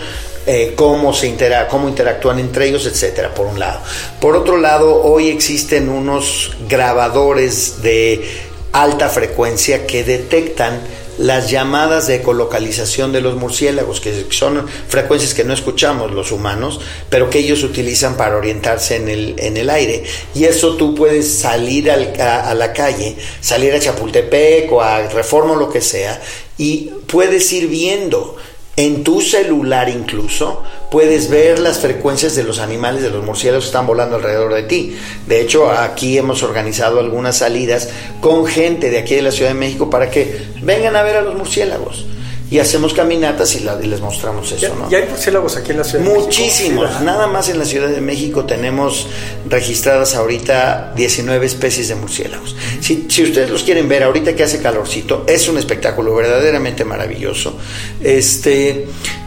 Eh, 0.49 0.75
cómo, 0.77 1.13
se 1.13 1.27
intera 1.27 1.67
cómo 1.67 1.89
interactúan 1.89 2.39
entre 2.39 2.69
ellos, 2.69 2.87
etcétera, 2.87 3.35
por 3.35 3.47
un 3.47 3.59
lado. 3.59 3.81
Por 4.21 4.37
otro 4.37 4.57
lado, 4.57 5.03
hoy 5.03 5.29
existen 5.29 5.89
unos 5.89 6.53
grabadores 6.69 7.83
de 7.83 8.25
alta 8.71 9.09
frecuencia 9.09 9.89
que 9.89 10.05
detectan 10.05 10.81
las 11.19 11.51
llamadas 11.51 12.07
de 12.07 12.17
ecolocalización 12.17 13.13
de 13.13 13.23
los 13.23 13.37
murciélagos, 13.37 14.01
que 14.01 14.27
son 14.31 14.67
frecuencias 14.89 15.35
que 15.35 15.45
no 15.45 15.55
escuchamos 15.55 16.13
los 16.13 16.31
humanos, 16.31 16.79
pero 17.09 17.31
que 17.31 17.39
ellos 17.39 17.65
utilizan 17.65 18.17
para 18.17 18.37
orientarse 18.37 18.97
en 18.97 19.09
el, 19.09 19.35
en 19.39 19.57
el 19.57 19.71
aire. 19.71 20.05
Y 20.35 20.45
eso 20.45 20.77
tú 20.77 20.95
puedes 20.95 21.39
salir 21.39 21.91
a, 21.91 22.51
a, 22.51 22.55
la 22.55 22.73
calle, 22.73 23.17
salir 23.41 23.73
a 23.75 23.81
Chapultepec 23.81 24.71
o 24.71 24.83
a 24.83 25.09
Reforma 25.09 25.55
o 25.55 25.57
lo 25.57 25.71
que 25.71 25.81
sea, 25.81 26.21
y 26.59 26.91
puedes 27.07 27.53
ir 27.53 27.67
viendo 27.69 28.37
en 28.77 29.03
tu 29.05 29.21
celular 29.21 29.89
incluso 29.89 30.63
puedes 30.91 31.31
ver 31.31 31.59
las 31.59 31.79
frecuencias 31.79 32.37
de 32.37 32.45
los 32.45 32.59
animales, 32.59 33.03
de 33.03 33.11
los 33.11 33.25
murciélagos 33.25 33.65
que 33.65 33.69
están 33.69 33.87
volando 33.87 34.17
alrededor 34.17 34.53
de 34.55 34.63
ti. 34.65 34.97
De 35.27 35.41
hecho, 35.41 35.71
aquí 35.71 36.19
hemos 36.19 36.43
organizado 36.43 37.01
algunas 37.01 37.39
salidas 37.39 37.89
con 38.21 38.47
gente 38.47 38.91
de 38.91 38.99
aquí 38.99 39.15
de 39.15 39.23
la 39.23 39.33
Ciudad 39.33 39.51
de 39.51 39.59
México 39.59 39.89
para 39.89 40.11
que 40.11 40.47
vengan 40.63 40.95
a 40.97 41.03
ver 41.03 41.17
a 41.17 41.23
los 41.23 41.35
murciélagos 41.35 42.07
y 42.51 42.59
hacemos 42.59 42.95
caminatas 42.95 43.55
y, 43.57 43.61
les 43.61 44.01
mostramos 44.01 44.53
eso. 44.53 44.75
¿Y 44.91 44.95
hay 44.95 45.09
murciélagos 45.09 45.57
aquí 45.57 45.73
en 45.73 45.79
la 45.79 45.85
Ciudad 45.85 46.05
de 46.05 46.11
México? 46.11 46.25
Muchísimos. 46.27 47.01
Nada 47.01 47.27
más 47.27 47.49
en 47.49 47.59
la 47.59 47.65
Ciudad 47.65 47.89
de 47.89 48.01
México 48.01 48.45
tenemos 48.45 49.09
registradas 49.49 50.15
ahorita 50.15 50.93
19 50.95 51.45
especies 51.45 51.89
de 51.89 51.97
murciélagos. 51.97 52.55
Si, 52.81 53.07
si 53.09 53.25
ustedes 53.25 53.51
los 53.51 53.65
quieren 53.65 53.89
ver 53.89 54.05
ahorita 54.05 54.35
que 54.37 54.45
hace 54.45 54.61
calorcito, 54.61 55.25
es 55.27 55.49
un 55.49 55.59
espectáculo 55.59 56.15
verdaderamente 56.15 56.85
maravilloso. 56.85 57.59
Este 58.01 58.87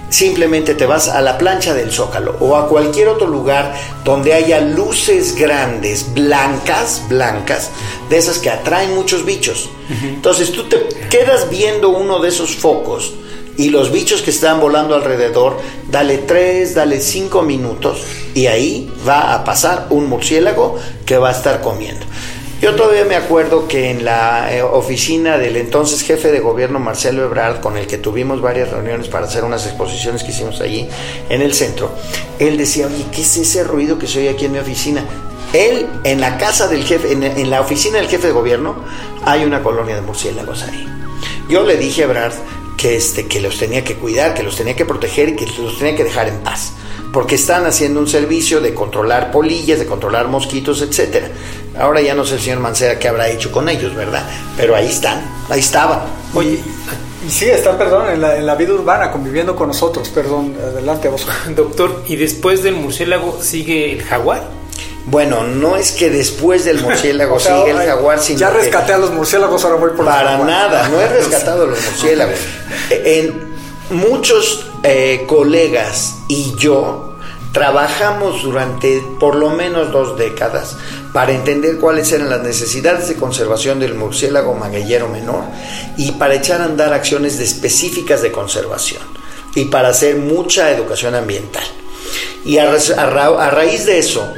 simplemente 0.10 0.74
te 0.76 0.86
vas 0.86 1.08
a 1.08 1.22
la 1.22 1.38
plancha 1.38 1.74
del 1.74 1.92
Zócalo 1.92 2.36
o 2.40 2.56
a 2.56 2.68
cualquier 2.68 3.08
otro 3.08 3.28
lugar 3.28 3.74
donde 4.04 4.34
haya 4.34 4.60
luces 4.60 5.36
grandes, 5.36 6.14
blancas, 6.14 7.04
blancas, 7.08 7.70
de 8.10 8.18
esas 8.18 8.40
que 8.40 8.50
atraen 8.50 8.94
muchos 8.96 9.26
bichos. 9.26 9.70
Entonces 10.04 10.52
tú 10.52 10.64
te 10.66 10.88
quedas 11.10 11.50
viendo 11.50 11.90
uno 11.90 12.20
de 12.20 12.30
esos 12.30 12.56
focos 12.56 13.14
y 13.58 13.70
los 13.70 13.92
bichos 13.92 14.22
que 14.22 14.30
están 14.30 14.62
volando 14.62 14.96
alrededor, 14.96 15.58
dale 15.90 16.20
tres, 16.20 16.76
dale 16.76 17.02
cinco 17.02 17.42
minutos 17.42 18.04
y 18.34 18.48
ahí 18.48 18.90
va 19.06 19.34
a 19.34 19.44
pasar 19.44 19.88
un 19.90 20.08
murciélago 20.08 20.78
que 21.06 21.18
va 21.18 21.30
a 21.30 21.34
estar 21.34 21.60
comiendo. 21.60 22.06
Yo 22.62 22.76
todavía 22.76 23.06
me 23.06 23.16
acuerdo 23.16 23.70
que 23.70 23.90
en 23.90 24.04
la 24.04 24.54
eh, 24.54 24.62
oficina 24.62 25.38
del 25.38 25.56
entonces 25.56 26.02
jefe 26.02 26.30
de 26.30 26.42
gobierno 26.42 26.78
Marcelo 26.78 27.24
Ebrard, 27.24 27.62
con 27.62 27.78
el 27.78 27.88
que 27.88 27.98
tuvimos 27.98 28.42
varias 28.42 28.70
reuniones 28.70 29.08
para 29.08 29.28
hacer 29.28 29.46
unas 29.46 29.66
exposiciones 29.66 30.24
que 30.24 30.32
hicimos 30.32 30.60
allí 30.60 30.90
en 31.30 31.42
el 31.42 31.54
centro, 31.54 31.90
él 32.38 32.58
decía, 32.58 32.88
oye, 32.88 33.06
¿qué 33.14 33.22
es 33.22 33.38
ese 33.38 33.64
ruido 33.64 33.98
que 33.98 34.08
se 34.08 34.20
oye 34.20 34.30
aquí 34.32 34.46
en 34.46 34.52
mi 34.52 34.60
oficina? 34.60 35.06
Él, 35.54 35.88
en 36.04 36.20
la 36.20 36.38
casa 36.38 36.68
del 36.68 36.84
jefe, 36.84 37.14
en, 37.14 37.50
la 37.50 37.62
oficina 37.62 37.98
del 37.98 38.10
jefe 38.10 38.28
de 38.28 38.34
gobierno, 38.34 38.84
hay 39.24 39.46
una 39.46 39.64
colonia 39.64 39.96
de 39.96 40.02
murciélagos 40.02 40.64
ahí. 40.64 40.86
Yo 41.48 41.64
le 41.64 41.78
dije 41.78 42.02
a 42.02 42.06
Ebrard 42.06 42.34
que, 42.76 42.98
este, 42.98 43.26
que 43.26 43.40
los 43.40 43.58
tenía 43.58 43.86
que 43.86 43.96
cuidar, 43.96 44.34
que 44.34 44.44
los 44.44 44.58
tenía 44.58 44.76
que 44.76 44.84
proteger 44.84 45.30
y 45.30 45.36
que 45.38 45.46
los 45.46 45.78
tenía 45.78 45.96
que 45.96 46.04
dejar 46.04 46.28
en 46.28 46.40
paz 46.42 46.74
porque 47.12 47.36
están 47.36 47.66
haciendo 47.66 48.00
un 48.00 48.08
servicio 48.08 48.62
de 48.62 48.74
controlar 48.74 49.32
polillas, 49.32 49.80
de 49.80 49.86
controlar 49.86 50.28
mosquitos, 50.28 50.82
etcétera. 50.82 51.30
Ahora 51.78 52.02
ya 52.02 52.14
no 52.14 52.26
sé 52.26 52.36
el 52.36 52.42
señor 52.42 52.60
Mancera 52.60 53.00
qué 53.00 53.08
habrá 53.08 53.30
hecho 53.30 53.52
con 53.52 53.70
ellos, 53.70 53.96
¿verdad? 53.96 54.24
Pero 54.58 54.76
ahí 54.76 54.88
están, 54.88 55.24
ahí 55.50 55.60
estaban. 55.60 56.02
Oye, 56.34 56.60
sí, 57.28 57.46
está, 57.50 57.78
perdón, 57.78 58.10
en 58.10 58.46
la, 58.46 58.56
vida 58.56 58.74
urbana, 58.74 59.12
conviviendo 59.12 59.56
con 59.56 59.70
nosotros, 59.70 60.10
perdón, 60.10 60.56
adelante 60.62 61.10
vos. 61.10 61.26
Doctor, 61.56 62.04
¿y 62.08 62.16
después 62.16 62.62
del 62.64 62.76
murciélago 62.76 63.40
sigue 63.42 63.92
el 63.94 64.04
jaguar? 64.04 64.60
Bueno, 65.06 65.44
no 65.44 65.76
es 65.76 65.92
que 65.92 66.12
después 66.12 66.66
del 66.66 66.80
murciélago 66.84 67.40
siga 67.40 67.66
el 67.66 67.78
jaguar, 67.78 68.20
sino 68.20 68.40
Ya 68.40 68.52
rescaté 68.52 68.94
a 68.94 69.00
los 69.00 69.12
murciélagos, 69.12 69.64
ahora 69.66 69.78
voy 69.78 69.92
por 69.92 70.06
Para 70.06 70.38
nada, 70.38 70.88
no 70.90 71.02
he 71.02 71.08
rescatado 71.08 71.64
a 71.64 71.68
los 71.68 71.80
murciélagos. 71.86 72.38
En 72.92 73.50
muchos 73.90 74.69
eh, 74.84 75.26
colegas 75.28 76.20
y 76.28 76.56
yo 76.56 77.16
trabajamos 77.52 78.44
durante 78.44 79.02
por 79.20 79.36
lo 79.36 79.50
menos 79.50 79.92
dos 79.92 80.18
décadas 80.18 80.78
para 81.14 81.34
entender 81.34 81.78
cuáles 81.78 82.12
eran 82.12 82.30
las 82.30 82.44
necesidades 82.44 83.08
de 83.08 83.16
conservación 83.16 83.80
del 83.80 83.96
murciélago 83.96 84.54
magueyero 84.54 85.10
menor 85.10 85.44
y 85.98 86.12
para 86.12 86.36
echar 86.36 86.62
a 86.62 86.66
andar 86.66 86.94
acciones 86.94 87.40
específicas 87.40 88.22
de 88.22 88.32
conservación 88.32 89.02
y 89.56 89.66
para 89.66 89.90
hacer 89.90 90.18
mucha 90.18 90.72
educación 90.72 91.16
ambiental. 91.16 91.64
Y 92.46 92.58
a 92.60 93.50
raíz 93.50 93.86
de 93.86 93.98
eso, 93.98 94.32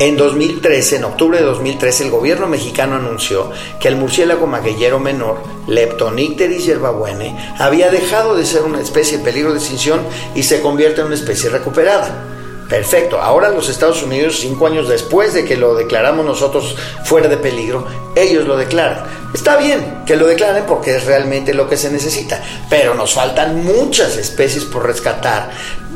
en 0.00 0.16
2013, 0.16 0.96
en 0.96 1.04
octubre 1.04 1.38
de 1.38 1.44
2013, 1.44 2.04
el 2.04 2.10
gobierno 2.10 2.46
mexicano 2.46 2.94
anunció 2.94 3.50
que 3.80 3.88
el 3.88 3.96
murciélago 3.96 4.46
magueyero 4.46 5.00
menor, 5.00 5.42
Leptonicteris 5.66 6.66
yerbabuene, 6.66 7.54
había 7.58 7.90
dejado 7.90 8.36
de 8.36 8.46
ser 8.46 8.62
una 8.62 8.80
especie 8.80 9.18
en 9.18 9.24
peligro 9.24 9.52
de 9.52 9.58
extinción 9.58 10.00
y 10.36 10.44
se 10.44 10.60
convierte 10.60 11.00
en 11.00 11.08
una 11.08 11.16
especie 11.16 11.50
recuperada. 11.50 12.24
Perfecto, 12.68 13.20
ahora 13.20 13.48
los 13.48 13.70
Estados 13.70 14.02
Unidos, 14.02 14.38
cinco 14.40 14.66
años 14.66 14.88
después 14.88 15.32
de 15.32 15.44
que 15.46 15.56
lo 15.56 15.74
declaramos 15.74 16.24
nosotros 16.24 16.76
fuera 17.04 17.26
de 17.26 17.38
peligro, 17.38 17.86
ellos 18.14 18.46
lo 18.46 18.58
declaran. 18.58 19.04
Está 19.32 19.56
bien 19.56 20.04
que 20.06 20.16
lo 20.16 20.26
declaren 20.26 20.64
porque 20.66 20.96
es 20.96 21.06
realmente 21.06 21.54
lo 21.54 21.68
que 21.68 21.78
se 21.78 21.90
necesita, 21.90 22.42
pero 22.68 22.94
nos 22.94 23.14
faltan 23.14 23.64
muchas 23.64 24.16
especies 24.16 24.64
por 24.64 24.86
rescatar 24.86 25.50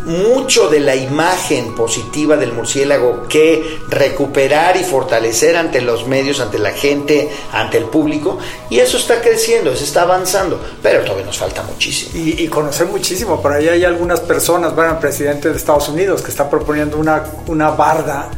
mucho 0.05 0.69
de 0.69 0.81
la 0.81 0.95
imagen 0.95 1.75
positiva 1.75 2.37
del 2.37 2.53
murciélago 2.53 3.27
que 3.29 3.81
recuperar 3.89 4.77
y 4.77 4.85
fortalecer 4.85 5.57
ante 5.57 5.81
los 5.81 6.07
medios, 6.07 6.41
ante 6.41 6.59
la 6.59 6.73
gente, 6.73 7.31
ante 7.53 7.79
el 7.79 7.85
público, 7.85 8.39
y 8.71 8.79
eso 8.79 8.97
está 8.97 9.21
creciendo, 9.21 9.75
se 9.77 9.85
está 9.85 10.03
avanzando, 10.03 10.61
pero 10.83 11.03
todavía 11.03 11.27
nos 11.27 11.39
falta 11.39 11.63
muchísimo. 11.63 12.13
Y, 12.15 12.49
conocer 12.49 12.87
muchísimo, 12.87 13.41
por 13.41 13.53
ahí 13.53 13.69
hay 13.69 13.85
algunas 13.85 14.21
personas, 14.21 14.75
bueno, 14.75 14.93
el 14.93 14.99
presidente 14.99 15.51
de 15.51 15.57
Estados 15.57 15.89
Unidos 15.89 16.23
que 16.23 16.31
está 16.31 16.49
proponiendo 16.51 16.99
una, 16.99 17.25
una 17.47 17.71
barda 17.71 18.31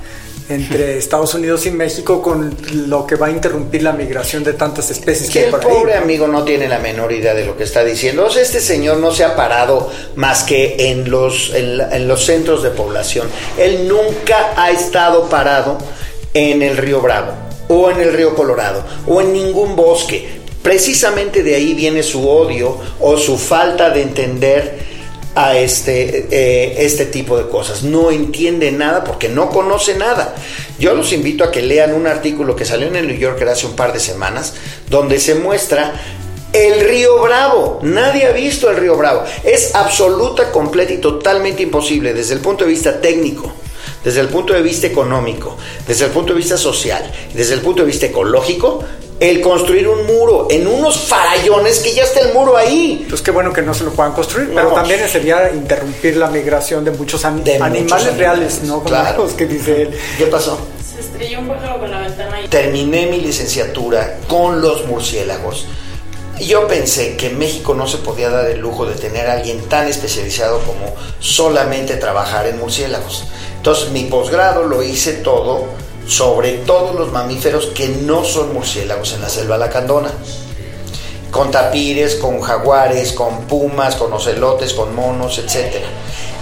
entre 0.49 0.99
Estados 0.99 1.35
Unidos 1.35 1.65
y 1.65 1.71
México 1.71 2.21
con 2.21 2.55
lo 2.87 3.07
que 3.07 3.17
va 3.17 3.29
a 3.29 3.31
interrumpir 3.31 3.83
la 3.83 3.93
migración 3.93 4.45
de 4.45 4.53
tantas 4.53 4.91
especies 4.91 5.31
que, 5.31 5.45
el 5.45 5.51
pobre 5.51 5.95
amigo 5.95 6.29
no 6.29 6.45
tiene 6.45 6.69
la 6.69 6.79
menor 6.79 7.13
idea 7.13 7.35
de 7.35 7.47
lo 7.47 7.57
que 7.57 7.65
está 7.65 7.83
diciendo. 7.83 8.27
O 8.27 8.31
sea, 8.31 8.43
este 8.43 8.61
señor 8.61 8.99
no 8.99 9.11
se 9.11 9.25
ha 9.25 9.37
parado 9.37 9.91
más 10.17 10.43
que 10.43 10.91
en 10.91 11.11
los, 11.11 11.53
en, 11.55 12.09
los 12.09 12.25
centros 12.25 12.63
de 12.63 12.71
población. 12.71 13.29
Él 13.59 13.89
nunca 13.89 14.53
ha 14.57 14.71
estado 14.71 15.29
parado 15.31 15.79
en 16.35 16.63
el 16.63 16.77
río 16.77 17.01
Bravo 17.01 17.33
o 17.69 17.91
en 17.91 18.01
el 18.01 18.13
río 18.13 18.35
Colorado 18.35 18.85
o 19.07 19.23
en 19.23 19.33
ningún 19.33 19.77
bosque. 19.77 20.43
Precisamente 20.63 21.43
de 21.43 21.55
ahí 21.55 21.75
viene 21.75 22.03
su 22.03 22.29
odio 22.29 22.79
o 23.01 23.17
su 23.17 23.39
falta 23.39 23.91
de 23.91 24.03
entender 24.03 24.94
a 25.35 25.57
este, 25.57 26.27
eh, 26.31 26.85
este 26.85 27.07
tipo 27.07 27.37
de 27.37 27.49
cosas. 27.49 27.83
No 27.83 28.11
entiende 28.11 28.71
nada 28.73 29.05
porque 29.05 29.29
no 29.29 29.51
conoce 29.51 29.97
nada. 29.97 30.35
Yo 30.79 30.95
los 30.95 31.13
invito 31.13 31.45
a 31.45 31.51
que 31.51 31.63
lean 31.63 31.95
un 31.95 32.07
artículo 32.07 32.57
que 32.57 32.65
salió 32.65 32.89
en 32.89 32.97
el 32.97 33.09
New 33.09 33.17
Yorker 33.17 33.49
hace 33.49 33.67
un 33.67 33.77
par 33.77 33.93
de 33.93 34.01
semanas, 34.01 34.55
donde 34.89 35.19
se 35.21 35.35
muestra 35.35 36.01
el 36.53 36.81
río 36.81 37.21
Bravo. 37.23 37.81
Nadie 37.83 38.27
ha 38.27 38.33
visto 38.33 38.71
el 38.71 38.77
río 38.77 38.97
Bravo. 38.97 39.25
Es 39.43 39.75
absoluta, 39.75 40.53
completa 40.53 40.93
y 40.93 40.99
totalmente 40.99 41.63
imposible 41.63 42.15
desde 42.15 42.35
el 42.35 42.41
punto 42.41 42.65
de 42.65 42.71
vista 42.71 43.01
técnico 43.01 43.53
desde 44.05 44.21
el 44.21 44.29
punto 44.29 44.53
de 44.53 44.61
vista 44.61 44.87
económico, 44.87 45.57
desde 45.89 46.05
el 46.05 46.11
punto 46.11 46.35
de 46.35 46.39
vista 46.39 46.59
social, 46.59 47.11
desde 47.33 47.55
el 47.55 47.63
punto 47.63 47.83
de 47.83 47.87
vista 47.87 48.07
ecológico, 48.07 48.85
el 49.21 49.41
construir 49.41 49.89
un 49.89 50.07
muro 50.07 50.49
en 50.51 50.67
unos 50.67 50.99
farallones 50.99 51.81
que 51.81 51.95
ya 51.95 52.03
está 52.03 52.21
el 52.21 52.35
muro 52.35 52.57
ahí. 52.57 53.07
Pues 53.09 53.23
qué 53.23 53.31
bueno 53.31 53.53
que 53.53 53.63
no 53.63 53.73
se 53.73 53.85
lo 53.85 53.93
puedan 53.93 54.13
construir, 54.13 54.51
pero 54.55 54.73
también 54.73 55.09
sería 55.09 55.53
interrumpir 55.53 56.17
la 56.17 56.29
migración 56.29 56.85
de 56.85 56.91
muchos 56.91 57.25
animales 57.25 58.17
reales, 58.17 58.63
¿no? 58.63 58.83
claro. 58.83 59.29
que 59.37 59.47
dice 59.47 59.83
él. 59.83 59.91
¿Qué 60.19 60.27
pasó? 60.27 60.59
Se 60.95 61.01
estrelló 61.01 61.41
un 61.41 61.49
pájaro 61.49 61.81
con 61.81 61.91
la 61.91 62.01
ventana. 62.01 62.41
Y... 62.43 62.49
Terminé 62.49 63.07
mi 63.07 63.21
licenciatura 63.21 64.19
con 64.29 64.61
los 64.61 64.87
murciélagos. 64.87 65.67
Yo 66.41 66.67
pensé 66.67 67.17
que 67.17 67.31
México 67.31 67.75
no 67.75 67.87
se 67.87 67.99
podía 67.99 68.29
dar 68.29 68.51
el 68.51 68.59
lujo 68.59 68.87
de 68.87 68.97
tener 68.97 69.29
a 69.29 69.35
alguien 69.35 69.61
tan 69.69 69.87
especializado 69.87 70.59
como 70.61 70.93
solamente 71.21 71.97
trabajar 71.97 72.47
en 72.47 72.59
murciélagos. 72.59 73.29
Entonces 73.57 73.91
mi 73.91 74.05
posgrado 74.07 74.65
lo 74.65 74.83
hice 74.83 75.13
todo 75.13 75.69
sobre 76.07 76.59
todos 76.59 76.95
los 76.95 77.13
mamíferos 77.13 77.67
que 77.67 77.89
no 77.89 78.25
son 78.25 78.53
murciélagos 78.53 79.15
en 79.15 79.23
la 79.23 79.29
selva 79.29 79.59
lacandona. 79.59 80.11
Con 81.31 81.51
tapires, 81.51 82.15
con 82.15 82.41
jaguares, 82.41 83.13
con 83.13 83.43
pumas, 83.47 83.97
con 83.97 84.13
ocelotes, 84.13 84.73
con 84.73 84.95
monos, 84.95 85.39
etc. 85.39 85.83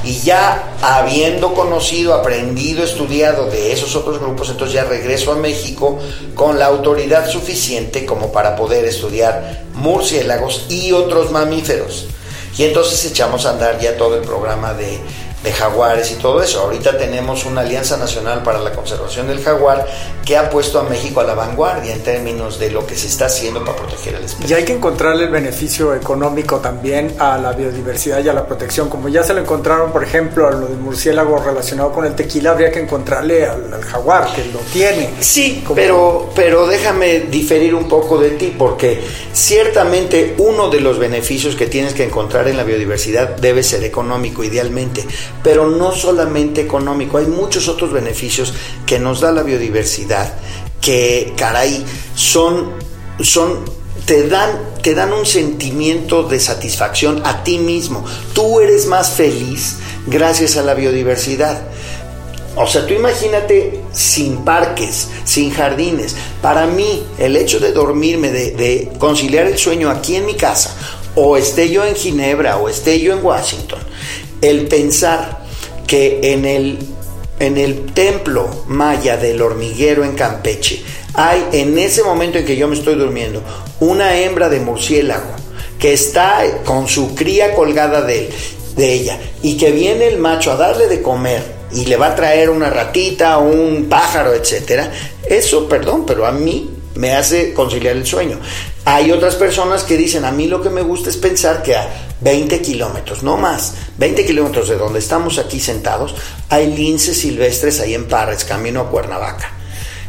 Y 0.04 0.20
ya 0.20 0.74
habiendo 0.82 1.54
conocido, 1.54 2.12
aprendido, 2.12 2.84
estudiado 2.84 3.48
de 3.48 3.72
esos 3.72 3.94
otros 3.94 4.18
grupos, 4.18 4.50
entonces 4.50 4.74
ya 4.74 4.84
regreso 4.84 5.32
a 5.32 5.36
México 5.36 5.98
con 6.34 6.58
la 6.58 6.66
autoridad 6.66 7.28
suficiente 7.30 8.04
como 8.04 8.32
para 8.32 8.56
poder 8.56 8.84
estudiar 8.84 9.62
murciélagos 9.74 10.66
y 10.68 10.92
otros 10.92 11.30
mamíferos. 11.30 12.06
Y 12.58 12.64
entonces 12.64 13.02
echamos 13.06 13.46
a 13.46 13.50
andar 13.50 13.80
ya 13.80 13.96
todo 13.96 14.16
el 14.16 14.22
programa 14.22 14.74
de 14.74 14.98
de 15.42 15.52
jaguares 15.52 16.10
y 16.12 16.14
todo 16.16 16.42
eso. 16.42 16.60
Ahorita 16.60 16.96
tenemos 16.96 17.44
una 17.44 17.62
Alianza 17.62 17.96
Nacional 17.96 18.42
para 18.42 18.60
la 18.60 18.72
Conservación 18.72 19.26
del 19.26 19.42
Jaguar 19.42 19.86
que 20.24 20.36
ha 20.36 20.48
puesto 20.48 20.78
a 20.78 20.84
México 20.84 21.20
a 21.20 21.24
la 21.24 21.34
vanguardia 21.34 21.92
en 21.92 22.02
términos 22.02 22.58
de 22.58 22.70
lo 22.70 22.86
que 22.86 22.94
se 22.94 23.08
está 23.08 23.26
haciendo 23.26 23.64
para 23.64 23.76
proteger 23.76 24.16
al 24.16 24.24
especie. 24.24 24.48
Y 24.48 24.58
hay 24.58 24.64
que 24.64 24.72
encontrarle 24.72 25.24
el 25.24 25.30
beneficio 25.30 25.94
económico 25.94 26.58
también 26.58 27.14
a 27.18 27.38
la 27.38 27.52
biodiversidad 27.52 28.24
y 28.24 28.28
a 28.28 28.32
la 28.32 28.46
protección. 28.46 28.88
Como 28.88 29.08
ya 29.08 29.24
se 29.24 29.34
lo 29.34 29.40
encontraron, 29.40 29.90
por 29.92 30.04
ejemplo, 30.04 30.46
a 30.46 30.52
lo 30.52 30.68
del 30.68 30.78
murciélago 30.78 31.38
relacionado 31.38 31.92
con 31.92 32.04
el 32.04 32.14
tequila, 32.14 32.52
habría 32.52 32.70
que 32.70 32.80
encontrarle 32.80 33.46
al, 33.46 33.82
jaguar, 33.82 34.32
que 34.32 34.44
lo 34.46 34.60
tiene. 34.72 35.10
Sí, 35.20 35.64
pero, 35.74 36.30
pero 36.34 36.66
déjame 36.66 37.20
diferir 37.20 37.74
un 37.74 37.88
poco 37.88 38.18
de 38.18 38.30
ti, 38.30 38.54
porque 38.56 39.02
ciertamente 39.32 40.34
uno 40.38 40.70
de 40.70 40.80
los 40.80 40.98
beneficios 40.98 41.56
que 41.56 41.66
tienes 41.66 41.94
que 41.94 42.04
encontrar 42.04 42.46
en 42.46 42.56
la 42.56 42.64
biodiversidad 42.64 43.36
debe 43.36 43.62
ser 43.62 43.82
económico, 43.82 44.44
idealmente 44.44 45.04
pero 45.42 45.68
no 45.68 45.92
solamente 45.92 46.60
económico, 46.60 47.18
hay 47.18 47.26
muchos 47.26 47.68
otros 47.68 47.92
beneficios 47.92 48.54
que 48.86 48.98
nos 48.98 49.20
da 49.20 49.32
la 49.32 49.42
biodiversidad 49.42 50.32
que, 50.80 51.32
caray, 51.36 51.84
son, 52.14 52.72
son 53.20 53.64
te 54.04 54.28
dan, 54.28 54.74
te 54.82 54.94
dan 54.94 55.12
un 55.12 55.24
sentimiento 55.24 56.24
de 56.24 56.40
satisfacción 56.40 57.22
a 57.24 57.44
ti 57.44 57.58
mismo. 57.58 58.04
Tú 58.34 58.60
eres 58.60 58.86
más 58.86 59.10
feliz 59.10 59.76
gracias 60.06 60.56
a 60.56 60.62
la 60.62 60.74
biodiversidad. 60.74 61.62
O 62.56 62.66
sea, 62.66 62.86
tú 62.86 62.92
imagínate 62.92 63.80
sin 63.92 64.44
parques, 64.44 65.08
sin 65.24 65.52
jardines. 65.52 66.14
Para 66.42 66.66
mí, 66.66 67.02
el 67.16 67.36
hecho 67.36 67.60
de 67.60 67.72
dormirme, 67.72 68.30
de, 68.30 68.50
de, 68.50 68.92
conciliar 68.98 69.46
el 69.46 69.56
sueño 69.56 69.88
aquí 69.88 70.16
en 70.16 70.26
mi 70.26 70.34
casa, 70.34 70.76
o 71.14 71.36
esté 71.36 71.70
yo 71.70 71.84
en 71.84 71.94
Ginebra, 71.94 72.58
o 72.58 72.68
esté 72.68 73.00
yo 73.00 73.14
en 73.14 73.24
Washington, 73.24 73.78
el 74.42 74.66
pensar 74.68 75.40
que 75.86 76.20
en 76.34 76.44
el, 76.44 76.78
en 77.38 77.56
el 77.56 77.86
templo 77.92 78.64
maya 78.66 79.16
del 79.16 79.40
hormiguero 79.40 80.04
en 80.04 80.14
Campeche 80.14 80.82
hay 81.14 81.44
en 81.52 81.78
ese 81.78 82.02
momento 82.02 82.38
en 82.38 82.44
que 82.44 82.56
yo 82.56 82.68
me 82.68 82.76
estoy 82.76 82.96
durmiendo 82.96 83.42
una 83.80 84.18
hembra 84.18 84.48
de 84.48 84.60
murciélago 84.60 85.30
que 85.78 85.92
está 85.92 86.42
con 86.64 86.88
su 86.88 87.14
cría 87.14 87.54
colgada 87.54 88.02
de, 88.02 88.30
de 88.76 88.92
ella 88.92 89.18
y 89.42 89.56
que 89.56 89.70
viene 89.70 90.08
el 90.08 90.18
macho 90.18 90.52
a 90.52 90.56
darle 90.56 90.88
de 90.88 91.02
comer 91.02 91.42
y 91.72 91.86
le 91.86 91.96
va 91.96 92.08
a 92.08 92.14
traer 92.14 92.50
una 92.50 92.68
ratita, 92.70 93.38
un 93.38 93.86
pájaro, 93.88 94.34
etcétera, 94.34 94.92
eso, 95.24 95.68
perdón, 95.68 96.04
pero 96.06 96.26
a 96.26 96.32
mí 96.32 96.70
me 96.94 97.14
hace 97.14 97.54
conciliar 97.54 97.96
el 97.96 98.06
sueño. 98.06 98.38
Hay 98.84 99.12
otras 99.12 99.36
personas 99.36 99.84
que 99.84 99.96
dicen, 99.96 100.24
a 100.24 100.32
mí 100.32 100.48
lo 100.48 100.60
que 100.60 100.68
me 100.68 100.82
gusta 100.82 101.08
es 101.08 101.16
pensar 101.16 101.62
que 101.62 101.76
a 101.76 101.88
20 102.20 102.60
kilómetros, 102.60 103.22
no 103.22 103.36
más, 103.36 103.74
20 103.98 104.26
kilómetros 104.26 104.68
de 104.68 104.76
donde 104.76 104.98
estamos 104.98 105.38
aquí 105.38 105.60
sentados, 105.60 106.16
hay 106.48 106.74
linces 106.74 107.18
silvestres 107.18 107.78
ahí 107.78 107.94
en 107.94 108.08
Parres, 108.08 108.44
camino 108.44 108.80
a 108.80 108.90
Cuernavaca. 108.90 109.52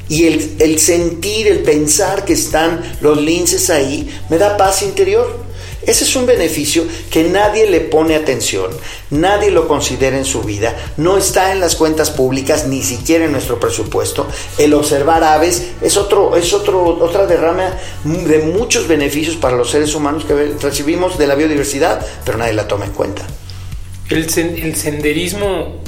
Y 0.10 0.26
el, 0.26 0.56
el 0.60 0.80
sentir, 0.80 1.48
el 1.48 1.60
pensar 1.60 2.26
que 2.26 2.34
están 2.34 2.98
los 3.02 3.22
linces 3.22 3.70
ahí, 3.70 4.10
me 4.30 4.40
da 4.40 4.58
paz 4.58 4.82
interior. 4.82 5.53
Ese 5.86 6.04
es 6.06 6.15
un 6.15 6.26
beneficio 6.26 6.86
que 7.10 7.24
nadie 7.26 7.69
le 7.69 7.82
pone 7.82 8.15
atención, 8.15 8.72
nadie 9.10 9.52
lo 9.52 9.67
considera 9.67 10.17
en 10.17 10.26
su 10.26 10.41
vida, 10.41 10.76
no 10.98 11.17
está 11.17 11.52
en 11.52 11.60
las 11.60 11.76
cuentas 11.76 12.12
públicas, 12.12 12.67
ni 12.67 12.84
siquiera 12.84 13.26
en 13.26 13.32
nuestro 13.32 13.60
presupuesto. 13.60 14.28
El 14.58 14.74
observar 14.74 15.24
aves 15.24 15.72
es, 15.82 15.98
otro, 15.98 16.38
es 16.38 16.54
otro, 16.54 16.98
otra 17.00 17.26
derrama 17.26 17.74
de 18.04 18.39
muchos 18.39 18.88
beneficios 18.88 19.36
para 19.36 19.58
los 19.58 19.72
seres 19.72 19.93
humanos 19.93 20.26
que 20.26 20.34
recibimos 20.62 21.17
de 21.17 21.28
la 21.28 21.36
biodiversidad, 21.36 22.06
pero 22.24 22.38
nadie 22.38 22.54
la 22.54 22.67
toma 22.67 22.86
en 22.86 22.91
cuenta. 22.91 23.28
El, 24.10 24.24
el 24.24 24.76
senderismo 24.76 25.82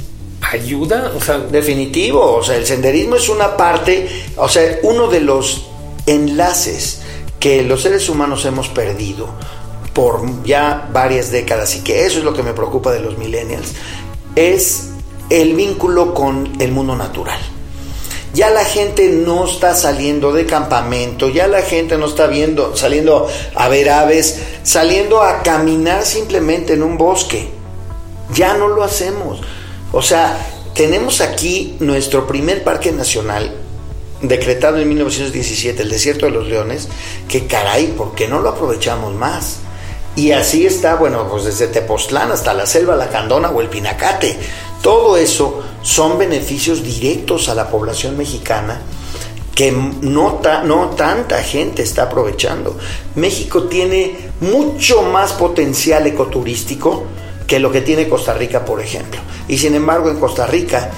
ayuda, 0.52 1.12
o 1.16 1.20
sea, 1.20 1.38
definitivo, 1.38 2.36
o 2.36 2.42
sea, 2.42 2.56
el 2.56 2.66
senderismo 2.66 3.16
es 3.16 3.28
una 3.28 3.56
parte, 3.56 4.08
o 4.36 4.48
sea, 4.48 4.78
uno 4.82 5.08
de 5.08 5.20
los 5.20 5.66
enlaces 6.06 7.00
que 7.40 7.62
los 7.62 7.82
seres 7.82 8.08
humanos 8.08 8.44
hemos 8.44 8.68
perdido 8.68 9.28
por 9.96 10.44
ya 10.44 10.90
varias 10.92 11.30
décadas 11.30 11.74
y 11.74 11.80
que 11.80 12.04
eso 12.04 12.18
es 12.18 12.24
lo 12.24 12.34
que 12.34 12.42
me 12.42 12.52
preocupa 12.52 12.92
de 12.92 13.00
los 13.00 13.16
millennials, 13.16 13.72
es 14.34 14.90
el 15.30 15.54
vínculo 15.54 16.12
con 16.12 16.52
el 16.60 16.70
mundo 16.70 16.94
natural. 16.94 17.40
Ya 18.34 18.50
la 18.50 18.66
gente 18.66 19.08
no 19.08 19.46
está 19.46 19.74
saliendo 19.74 20.34
de 20.34 20.44
campamento, 20.44 21.30
ya 21.30 21.46
la 21.46 21.62
gente 21.62 21.96
no 21.96 22.04
está 22.04 22.26
viendo, 22.26 22.76
saliendo 22.76 23.26
a 23.54 23.68
ver 23.68 23.88
aves, 23.88 24.42
saliendo 24.62 25.22
a 25.22 25.42
caminar 25.42 26.04
simplemente 26.04 26.74
en 26.74 26.82
un 26.82 26.98
bosque. 26.98 27.48
Ya 28.34 28.52
no 28.52 28.68
lo 28.68 28.84
hacemos. 28.84 29.40
O 29.92 30.02
sea, 30.02 30.46
tenemos 30.74 31.22
aquí 31.22 31.74
nuestro 31.80 32.26
primer 32.26 32.62
parque 32.62 32.92
nacional 32.92 33.50
decretado 34.20 34.76
en 34.76 34.88
1917, 34.88 35.82
el 35.82 35.88
Desierto 35.88 36.26
de 36.26 36.32
los 36.32 36.46
Leones, 36.46 36.88
que 37.30 37.46
caray, 37.46 37.86
¿por 37.86 38.14
qué 38.14 38.28
no 38.28 38.40
lo 38.40 38.50
aprovechamos 38.50 39.14
más? 39.14 39.60
Y 40.16 40.32
así 40.32 40.66
está, 40.66 40.96
bueno, 40.96 41.28
pues 41.30 41.44
desde 41.44 41.68
Tepoztlán 41.68 42.32
hasta 42.32 42.54
la 42.54 42.66
Selva, 42.66 42.96
la 42.96 43.10
Candona 43.10 43.50
o 43.50 43.60
el 43.60 43.68
Pinacate. 43.68 44.38
Todo 44.82 45.16
eso 45.16 45.62
son 45.82 46.18
beneficios 46.18 46.82
directos 46.82 47.48
a 47.48 47.54
la 47.54 47.68
población 47.68 48.16
mexicana 48.16 48.80
que 49.54 49.72
no, 49.72 50.40
no 50.64 50.90
tanta 50.90 51.42
gente 51.42 51.82
está 51.82 52.04
aprovechando. 52.04 52.76
México 53.14 53.64
tiene 53.64 54.30
mucho 54.40 55.02
más 55.02 55.32
potencial 55.32 56.06
ecoturístico 56.06 57.04
que 57.46 57.58
lo 57.58 57.72
que 57.72 57.80
tiene 57.80 58.06
Costa 58.06 58.34
Rica, 58.34 58.66
por 58.66 58.82
ejemplo. 58.82 59.18
Y 59.48 59.56
sin 59.56 59.74
embargo, 59.74 60.10
en 60.10 60.20
Costa 60.20 60.46
Rica, 60.46 60.90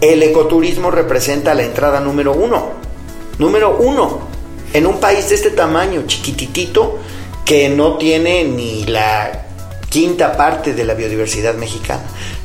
el 0.00 0.22
ecoturismo 0.22 0.92
representa 0.92 1.54
la 1.54 1.64
entrada 1.64 1.98
número 1.98 2.34
uno. 2.34 2.70
Número 3.38 3.76
uno. 3.78 4.20
En 4.72 4.86
un 4.86 5.00
país 5.00 5.28
de 5.28 5.34
este 5.34 5.50
tamaño, 5.50 6.04
chiquititito, 6.06 6.98
que 7.48 7.70
no 7.70 7.96
tiene 7.96 8.44
ni 8.44 8.84
la 8.84 9.46
quinta 9.88 10.36
parte 10.36 10.74
de 10.74 10.84
la 10.84 10.92
biodiversidad 10.92 11.54
mexicana. 11.54 12.02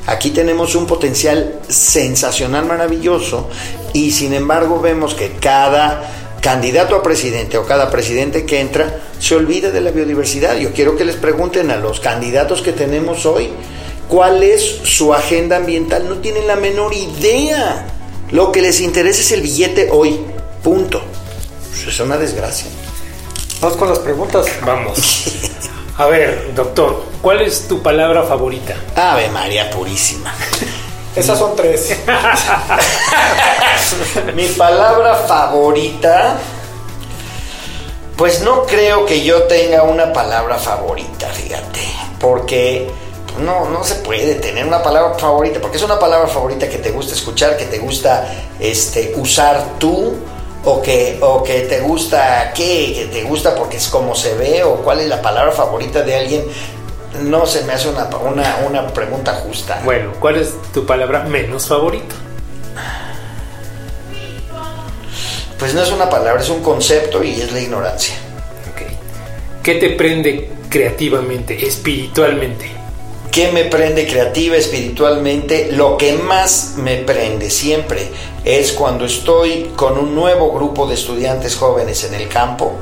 Aquí 0.08 0.30
tenemos 0.30 0.76
un 0.76 0.88
potencial 0.88 1.60
sensacional, 1.68 2.66
maravilloso, 2.66 3.50
y 3.92 4.12
sin 4.12 4.34
embargo 4.34 4.80
vemos 4.80 5.14
que 5.14 5.34
cada 5.42 6.38
candidato 6.40 6.96
a 6.96 7.04
presidente 7.04 7.58
o 7.58 7.66
cada 7.66 7.92
presidente 7.92 8.46
que 8.46 8.62
entra 8.62 9.02
se 9.20 9.36
olvida 9.36 9.72
de 9.72 9.82
la 9.82 9.92
biodiversidad. 9.92 10.56
Yo 10.56 10.72
quiero 10.72 10.96
que 10.96 11.04
les 11.04 11.18
pregunten 11.18 11.70
a 11.72 11.76
los 11.76 12.00
candidatos 12.00 12.62
que 12.62 12.72
tenemos 12.72 13.26
hoy 13.26 13.50
cuál 14.08 14.42
es 14.42 14.64
su 14.64 15.14
agenda 15.14 15.58
ambiental. 15.58 16.08
No 16.08 16.20
tienen 16.20 16.48
la 16.48 16.56
menor 16.56 16.94
idea. 16.94 17.88
Lo 18.32 18.54
que 18.54 18.62
les 18.62 18.80
interesa 18.80 19.20
es 19.20 19.34
el 19.34 19.42
billete 19.42 19.90
hoy. 19.92 20.22
Punto. 20.64 21.02
Es 21.86 22.00
una 22.00 22.16
desgracia. 22.16 22.68
Vamos 23.64 23.78
con 23.78 23.88
las 23.88 24.00
preguntas. 24.00 24.46
Vamos. 24.66 25.24
A 25.98 26.08
ver, 26.08 26.54
doctor, 26.54 27.02
¿cuál 27.22 27.44
es 27.44 27.66
tu 27.66 27.82
palabra 27.82 28.24
favorita? 28.24 28.76
Ave 28.94 29.30
María 29.30 29.72
Purísima. 29.72 30.34
Esas 31.16 31.40
son 31.40 31.56
tres. 31.56 31.98
Mi 34.36 34.48
palabra 34.48 35.16
favorita. 35.16 36.40
Pues 38.18 38.42
no 38.42 38.66
creo 38.66 39.06
que 39.06 39.24
yo 39.24 39.44
tenga 39.44 39.84
una 39.84 40.12
palabra 40.12 40.58
favorita, 40.58 41.28
fíjate. 41.28 41.80
Porque 42.20 42.92
no, 43.40 43.70
no 43.70 43.86
se 43.86 43.96
puede 43.96 44.36
tener 44.36 44.68
una 44.68 44.84
palabra 44.84 45.18
favorita, 45.18 45.62
porque 45.62 45.78
es 45.78 45.84
una 45.84 45.98
palabra 45.98 46.28
favorita 46.28 46.68
que 46.68 46.80
te 46.80 46.92
gusta 46.92 47.14
escuchar, 47.14 47.56
que 47.56 47.68
te 47.68 47.78
gusta 47.78 48.30
este, 48.60 49.14
usar 49.16 49.76
tú, 49.80 50.18
o 50.66 50.82
que, 50.82 51.18
o 51.22 51.44
que 51.44 51.62
te 51.62 51.82
gusta 51.82 52.52
qué, 52.54 52.94
que 52.96 53.06
te 53.12 53.24
gusta 53.24 53.56
porque 53.56 53.78
es 53.78 53.88
como 53.88 54.16
se 54.16 54.36
ve, 54.36 54.64
o 54.64 54.78
cuál 54.78 55.00
es 55.00 55.08
la 55.08 55.22
palabra 55.22 55.52
favorita 55.52 56.02
de 56.04 56.16
alguien 56.16 56.46
no 57.22 57.46
se 57.46 57.64
me 57.64 57.74
hace 57.74 57.90
una, 57.90 58.10
una, 58.68 58.88
pregunta 58.88 59.34
justa. 59.36 59.82
Bueno, 59.84 60.14
¿cuál 60.20 60.38
es 60.38 60.54
tu 60.74 60.86
palabra 60.86 61.24
menos 61.24 61.68
favorita? 61.68 62.16
Pues 65.60 65.74
no 65.74 65.84
es 65.84 65.92
una 65.92 66.10
palabra, 66.10 66.42
es 66.42 66.50
un 66.50 66.62
concepto 66.62 67.24
y 67.24 67.40
es 67.40 67.52
la 67.52 67.60
ignorancia. 67.60 68.16
¿Qué 69.62 69.76
te 69.76 69.92
prende 69.92 70.52
creativamente, 70.70 71.66
espiritualmente? 71.66 72.70
¿Qué 73.34 73.52
me 73.52 73.64
prende 73.64 74.06
creativa, 74.06 74.58
espiritualmente? 74.58 75.72
Lo 75.72 75.98
que 75.98 76.14
más 76.14 76.76
me 76.78 76.98
prende 76.98 77.50
siempre 77.50 78.12
es 78.46 78.74
cuando 78.74 79.06
estoy 79.06 79.72
con 79.76 79.98
un 79.98 80.14
nuevo 80.14 80.52
grupo 80.52 80.86
de 80.86 80.94
estudiantes 80.94 81.56
jóvenes 81.56 82.04
en 82.04 82.14
el 82.14 82.30
campo 82.30 82.74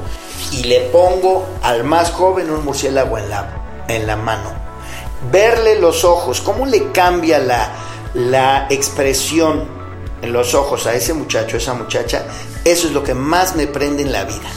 y 0.51 0.65
le 0.65 0.81
pongo 0.81 1.45
al 1.63 1.85
más 1.85 2.11
joven 2.11 2.51
un 2.51 2.65
murciélago 2.65 3.17
en 3.17 3.29
la 3.29 3.85
en 3.87 4.05
la 4.05 4.17
mano. 4.17 4.51
Verle 5.31 5.79
los 5.79 6.03
ojos, 6.03 6.41
cómo 6.41 6.65
le 6.65 6.91
cambia 6.91 7.39
la, 7.39 7.71
la 8.13 8.67
expresión 8.69 9.69
en 10.21 10.33
los 10.33 10.53
ojos 10.53 10.85
a 10.85 10.93
ese 10.93 11.13
muchacho, 11.13 11.55
a 11.55 11.59
esa 11.59 11.75
muchacha, 11.75 12.25
eso 12.65 12.87
es 12.87 12.93
lo 12.93 13.05
que 13.05 13.13
más 13.13 13.55
me 13.55 13.67
prende 13.67 14.03
en 14.03 14.11
la 14.11 14.25
vida. 14.25 14.49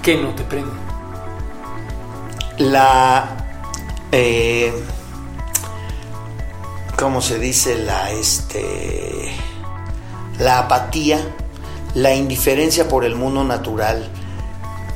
¿Qué 0.00 0.16
no 0.16 0.32
te 0.36 0.44
prende? 0.44 0.70
La... 2.58 3.36
Eh, 4.12 4.72
¿Cómo 6.98 7.20
se 7.20 7.38
dice? 7.38 7.76
La, 7.78 8.10
este, 8.10 9.32
la 10.38 10.60
apatía, 10.60 11.20
la 11.94 12.14
indiferencia 12.14 12.88
por 12.88 13.04
el 13.04 13.14
mundo 13.16 13.44
natural, 13.44 14.08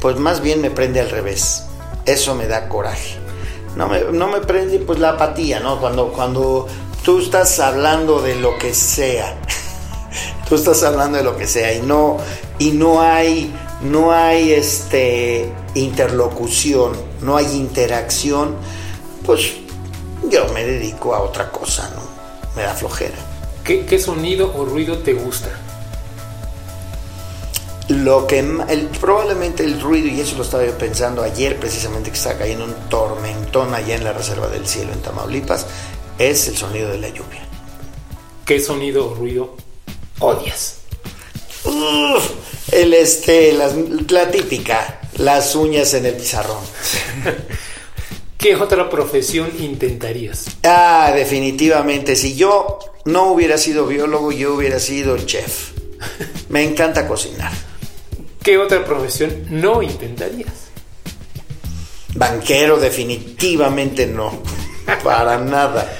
pues 0.00 0.16
más 0.16 0.40
bien 0.40 0.60
me 0.60 0.70
prende 0.70 1.00
al 1.00 1.10
revés. 1.10 1.64
Eso 2.06 2.34
me 2.34 2.46
da 2.46 2.68
coraje 2.68 3.18
no 3.78 3.88
me, 3.88 4.00
no 4.12 4.26
me 4.26 4.40
prende 4.40 4.80
pues 4.80 4.98
la 4.98 5.10
apatía, 5.10 5.60
¿no? 5.60 5.80
Cuando, 5.80 6.08
cuando 6.08 6.66
tú 7.04 7.20
estás 7.20 7.60
hablando 7.60 8.20
de 8.20 8.34
lo 8.34 8.58
que 8.58 8.74
sea, 8.74 9.36
tú 10.48 10.56
estás 10.56 10.82
hablando 10.82 11.18
de 11.18 11.24
lo 11.24 11.36
que 11.36 11.46
sea 11.46 11.72
y 11.72 11.82
no, 11.82 12.16
y 12.58 12.72
no 12.72 13.00
hay, 13.00 13.54
no 13.82 14.10
hay 14.10 14.52
este 14.52 15.52
interlocución, 15.74 16.92
no 17.22 17.36
hay 17.36 17.46
interacción, 17.54 18.56
pues 19.24 19.52
yo 20.30 20.46
me 20.52 20.64
dedico 20.64 21.14
a 21.14 21.22
otra 21.22 21.50
cosa, 21.50 21.90
¿no? 21.94 22.02
Me 22.56 22.62
da 22.62 22.74
flojera. 22.74 23.16
¿Qué, 23.64 23.84
qué 23.84 23.98
sonido 23.98 24.52
o 24.56 24.64
ruido 24.64 24.98
te 24.98 25.12
gusta? 25.12 25.48
Lo 27.88 28.26
que 28.26 28.38
el, 28.38 28.88
probablemente 29.00 29.64
el 29.64 29.80
ruido, 29.80 30.08
y 30.08 30.20
eso 30.20 30.36
lo 30.36 30.42
estaba 30.42 30.64
yo 30.64 30.76
pensando 30.76 31.22
ayer 31.22 31.58
precisamente 31.58 32.10
que 32.10 32.16
está 32.16 32.36
cayendo 32.36 32.64
un 32.64 32.74
tormentón 32.90 33.74
allá 33.74 33.94
en 33.94 34.04
la 34.04 34.12
Reserva 34.12 34.48
del 34.48 34.66
Cielo 34.66 34.92
en 34.92 35.00
Tamaulipas, 35.00 35.66
es 36.18 36.48
el 36.48 36.56
sonido 36.56 36.90
de 36.90 36.98
la 36.98 37.08
lluvia. 37.08 37.46
¿Qué 38.44 38.60
sonido 38.60 39.10
o 39.10 39.14
ruido 39.14 39.56
odias? 40.18 40.76
el 42.72 42.94
este, 42.94 43.52
la, 43.52 43.70
la 44.08 44.30
típica, 44.30 45.00
las 45.16 45.54
uñas 45.54 45.94
en 45.94 46.06
el 46.06 46.14
pizarrón. 46.14 46.62
¿Qué 48.38 48.54
otra 48.54 48.88
profesión 48.88 49.50
intentarías? 49.58 50.46
Ah, 50.62 51.10
definitivamente. 51.12 52.14
Si 52.14 52.36
yo 52.36 52.78
no 53.04 53.32
hubiera 53.32 53.58
sido 53.58 53.88
biólogo, 53.88 54.30
yo 54.30 54.54
hubiera 54.54 54.78
sido 54.78 55.18
chef. 55.18 55.72
Me 56.48 56.62
encanta 56.62 57.08
cocinar. 57.08 57.50
¿Qué 58.40 58.56
otra 58.56 58.84
profesión 58.84 59.44
no 59.50 59.82
intentarías? 59.82 60.68
Banquero 62.14 62.78
definitivamente 62.78 64.06
no, 64.06 64.40
para 65.02 65.38
nada. 65.38 65.92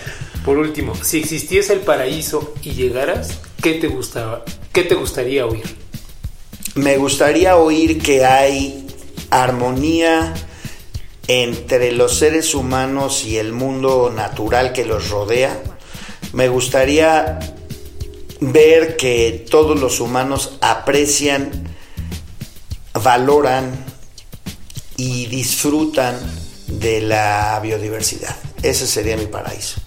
Por 0.45 0.59
último, 0.59 0.95
si 0.95 1.19
existiese 1.19 1.73
el 1.73 1.81
paraíso 1.81 2.55
y 2.63 2.71
llegaras, 2.71 3.41
¿qué 3.61 3.75
te 3.75 3.89
gustaba? 3.89 4.45
¿Qué 4.73 4.85
te 4.85 4.95
gustaría 4.95 5.45
oír? 5.45 5.65
Me 6.77 6.99
gustaría 6.99 7.57
oír 7.57 8.01
que 8.01 8.25
hay 8.25 8.87
armonía 9.29 10.33
entre 11.29 11.93
los 11.93 12.19
seres 12.19 12.55
humanos 12.55 13.25
y 13.25 13.37
el 13.39 13.53
mundo 13.53 14.13
natural 14.15 14.73
que 14.73 14.85
los 14.85 15.11
rodea. 15.11 15.63
Me 16.33 16.49
gustaría 16.49 17.39
ver 18.41 18.97
que 18.97 19.47
todos 19.49 19.79
los 19.79 20.01
humanos 20.01 20.59
aprecian 20.61 21.69
valoran 22.95 23.85
y 24.97 25.27
disfrutan 25.27 26.19
de 26.67 27.01
la 27.01 27.61
biodiversidad. 27.63 28.35
Ese 28.63 28.87
sería 28.87 29.17
mi 29.17 29.27
paraíso. 29.27 29.81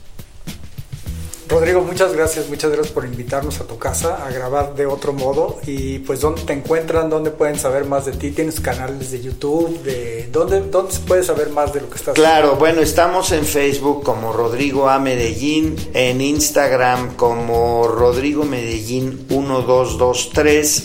Rodrigo, 1.52 1.82
muchas 1.82 2.14
gracias, 2.14 2.48
muchas 2.48 2.72
gracias 2.72 2.94
por 2.94 3.04
invitarnos 3.04 3.60
a 3.60 3.66
tu 3.66 3.78
casa 3.78 4.26
a 4.26 4.32
grabar 4.32 4.74
de 4.74 4.86
otro 4.86 5.12
modo. 5.12 5.60
Y 5.68 6.00
pues 6.00 6.22
dónde 6.22 6.44
te 6.44 6.54
encuentran, 6.54 7.10
dónde 7.10 7.30
pueden 7.30 7.60
saber 7.60 7.84
más 7.84 8.06
de 8.06 8.14
ti, 8.14 8.32
tienes 8.32 8.62
canales 8.62 9.12
de 9.12 9.22
YouTube, 9.22 9.84
de 9.84 10.30
dónde, 10.32 10.62
dónde 10.62 10.94
se 10.94 11.02
puede 11.02 11.24
saber 11.24 11.50
más 11.50 11.74
de 11.74 11.82
lo 11.82 11.90
que 11.90 11.98
estás 11.98 12.14
Claro, 12.14 12.56
bueno, 12.56 12.80
estamos 12.80 13.34
en 13.34 13.44
Facebook 13.44 14.02
como 14.02 14.32
Rodrigo 14.32 14.88
A. 14.88 14.98
Medellín, 15.00 15.76
en 15.94 16.22
Instagram 16.22 17.18
como 17.18 17.86
Rodrigo 17.86 18.46
Medellín 18.46 19.26
1223, 19.28 20.84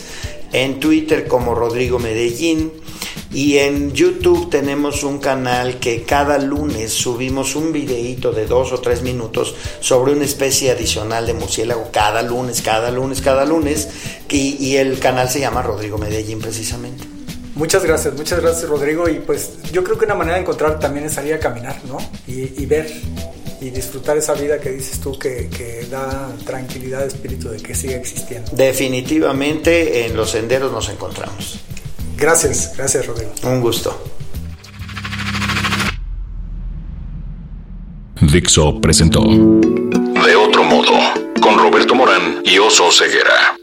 en 0.51 0.81
Twitter 0.81 1.29
como 1.29 1.55
Rodrigo 1.55 1.97
Medellín 1.97 2.73
y 3.31 3.57
en 3.57 3.93
YouTube 3.93 4.49
tenemos 4.49 5.03
un 5.03 5.19
canal 5.19 5.79
que 5.79 6.03
cada 6.03 6.37
lunes 6.37 6.93
subimos 6.93 7.55
un 7.55 7.71
videíto 7.73 8.31
de 8.31 8.47
dos 8.47 8.71
o 8.71 8.79
tres 8.79 9.01
minutos 9.01 9.53
sobre 9.79 10.13
una 10.13 10.25
especie 10.25 10.71
adicional 10.71 11.25
de 11.25 11.33
murciélago 11.33 11.89
cada 11.91 12.21
lunes, 12.21 12.61
cada 12.61 12.89
lunes, 12.89 13.21
cada 13.21 13.45
lunes. 13.45 13.89
Y, 14.29 14.75
el 14.77 14.99
canal 14.99 15.29
se 15.29 15.39
llama 15.39 15.61
Rodrigo 15.61 15.97
Medellín 15.97 16.39
precisamente. 16.39 17.03
Muchas 17.55 17.83
gracias, 17.83 18.13
muchas 18.13 18.39
gracias 18.39 18.69
Rodrigo. 18.69 19.09
Y 19.09 19.15
pues 19.19 19.71
yo 19.71 19.83
creo 19.83 19.97
que 19.97 20.05
una 20.05 20.15
manera 20.15 20.35
de 20.35 20.41
encontrar 20.41 20.79
también 20.79 21.05
es 21.05 21.13
salir 21.13 21.33
a 21.33 21.39
caminar, 21.39 21.79
¿no? 21.85 21.97
Y, 22.27 22.65
ver 22.65 22.91
y 23.59 23.71
disfrutar 23.71 24.17
esa 24.17 24.33
vida 24.33 24.59
que 24.59 24.69
dices 24.69 24.99
tú 24.99 25.17
que, 25.17 25.49
que, 25.49 25.87
da 25.89 26.31
tranquilidad 26.45 27.01
de 27.01 27.07
espíritu 27.07 27.49
de 27.49 27.57
que 27.57 27.73
sigue 27.73 27.95
existiendo. 27.95 28.51
Definitivamente 28.53 30.05
en 30.05 30.15
los 30.15 30.31
senderos 30.31 30.71
nos 30.71 30.89
encontramos. 30.89 31.59
Gracias, 32.17 32.73
gracias 32.75 33.05
Rodrigo. 33.05 33.31
Un 33.43 33.61
gusto. 33.61 34.03
Dixo 38.19 38.81
presentó 38.81 39.21
De 39.21 40.35
otro 40.35 40.63
modo, 40.63 40.93
con 41.39 41.57
Roberto 41.57 41.93
Morán 41.93 42.41
y 42.43 42.57
Oso 42.57 42.91
Ceguera. 42.91 43.55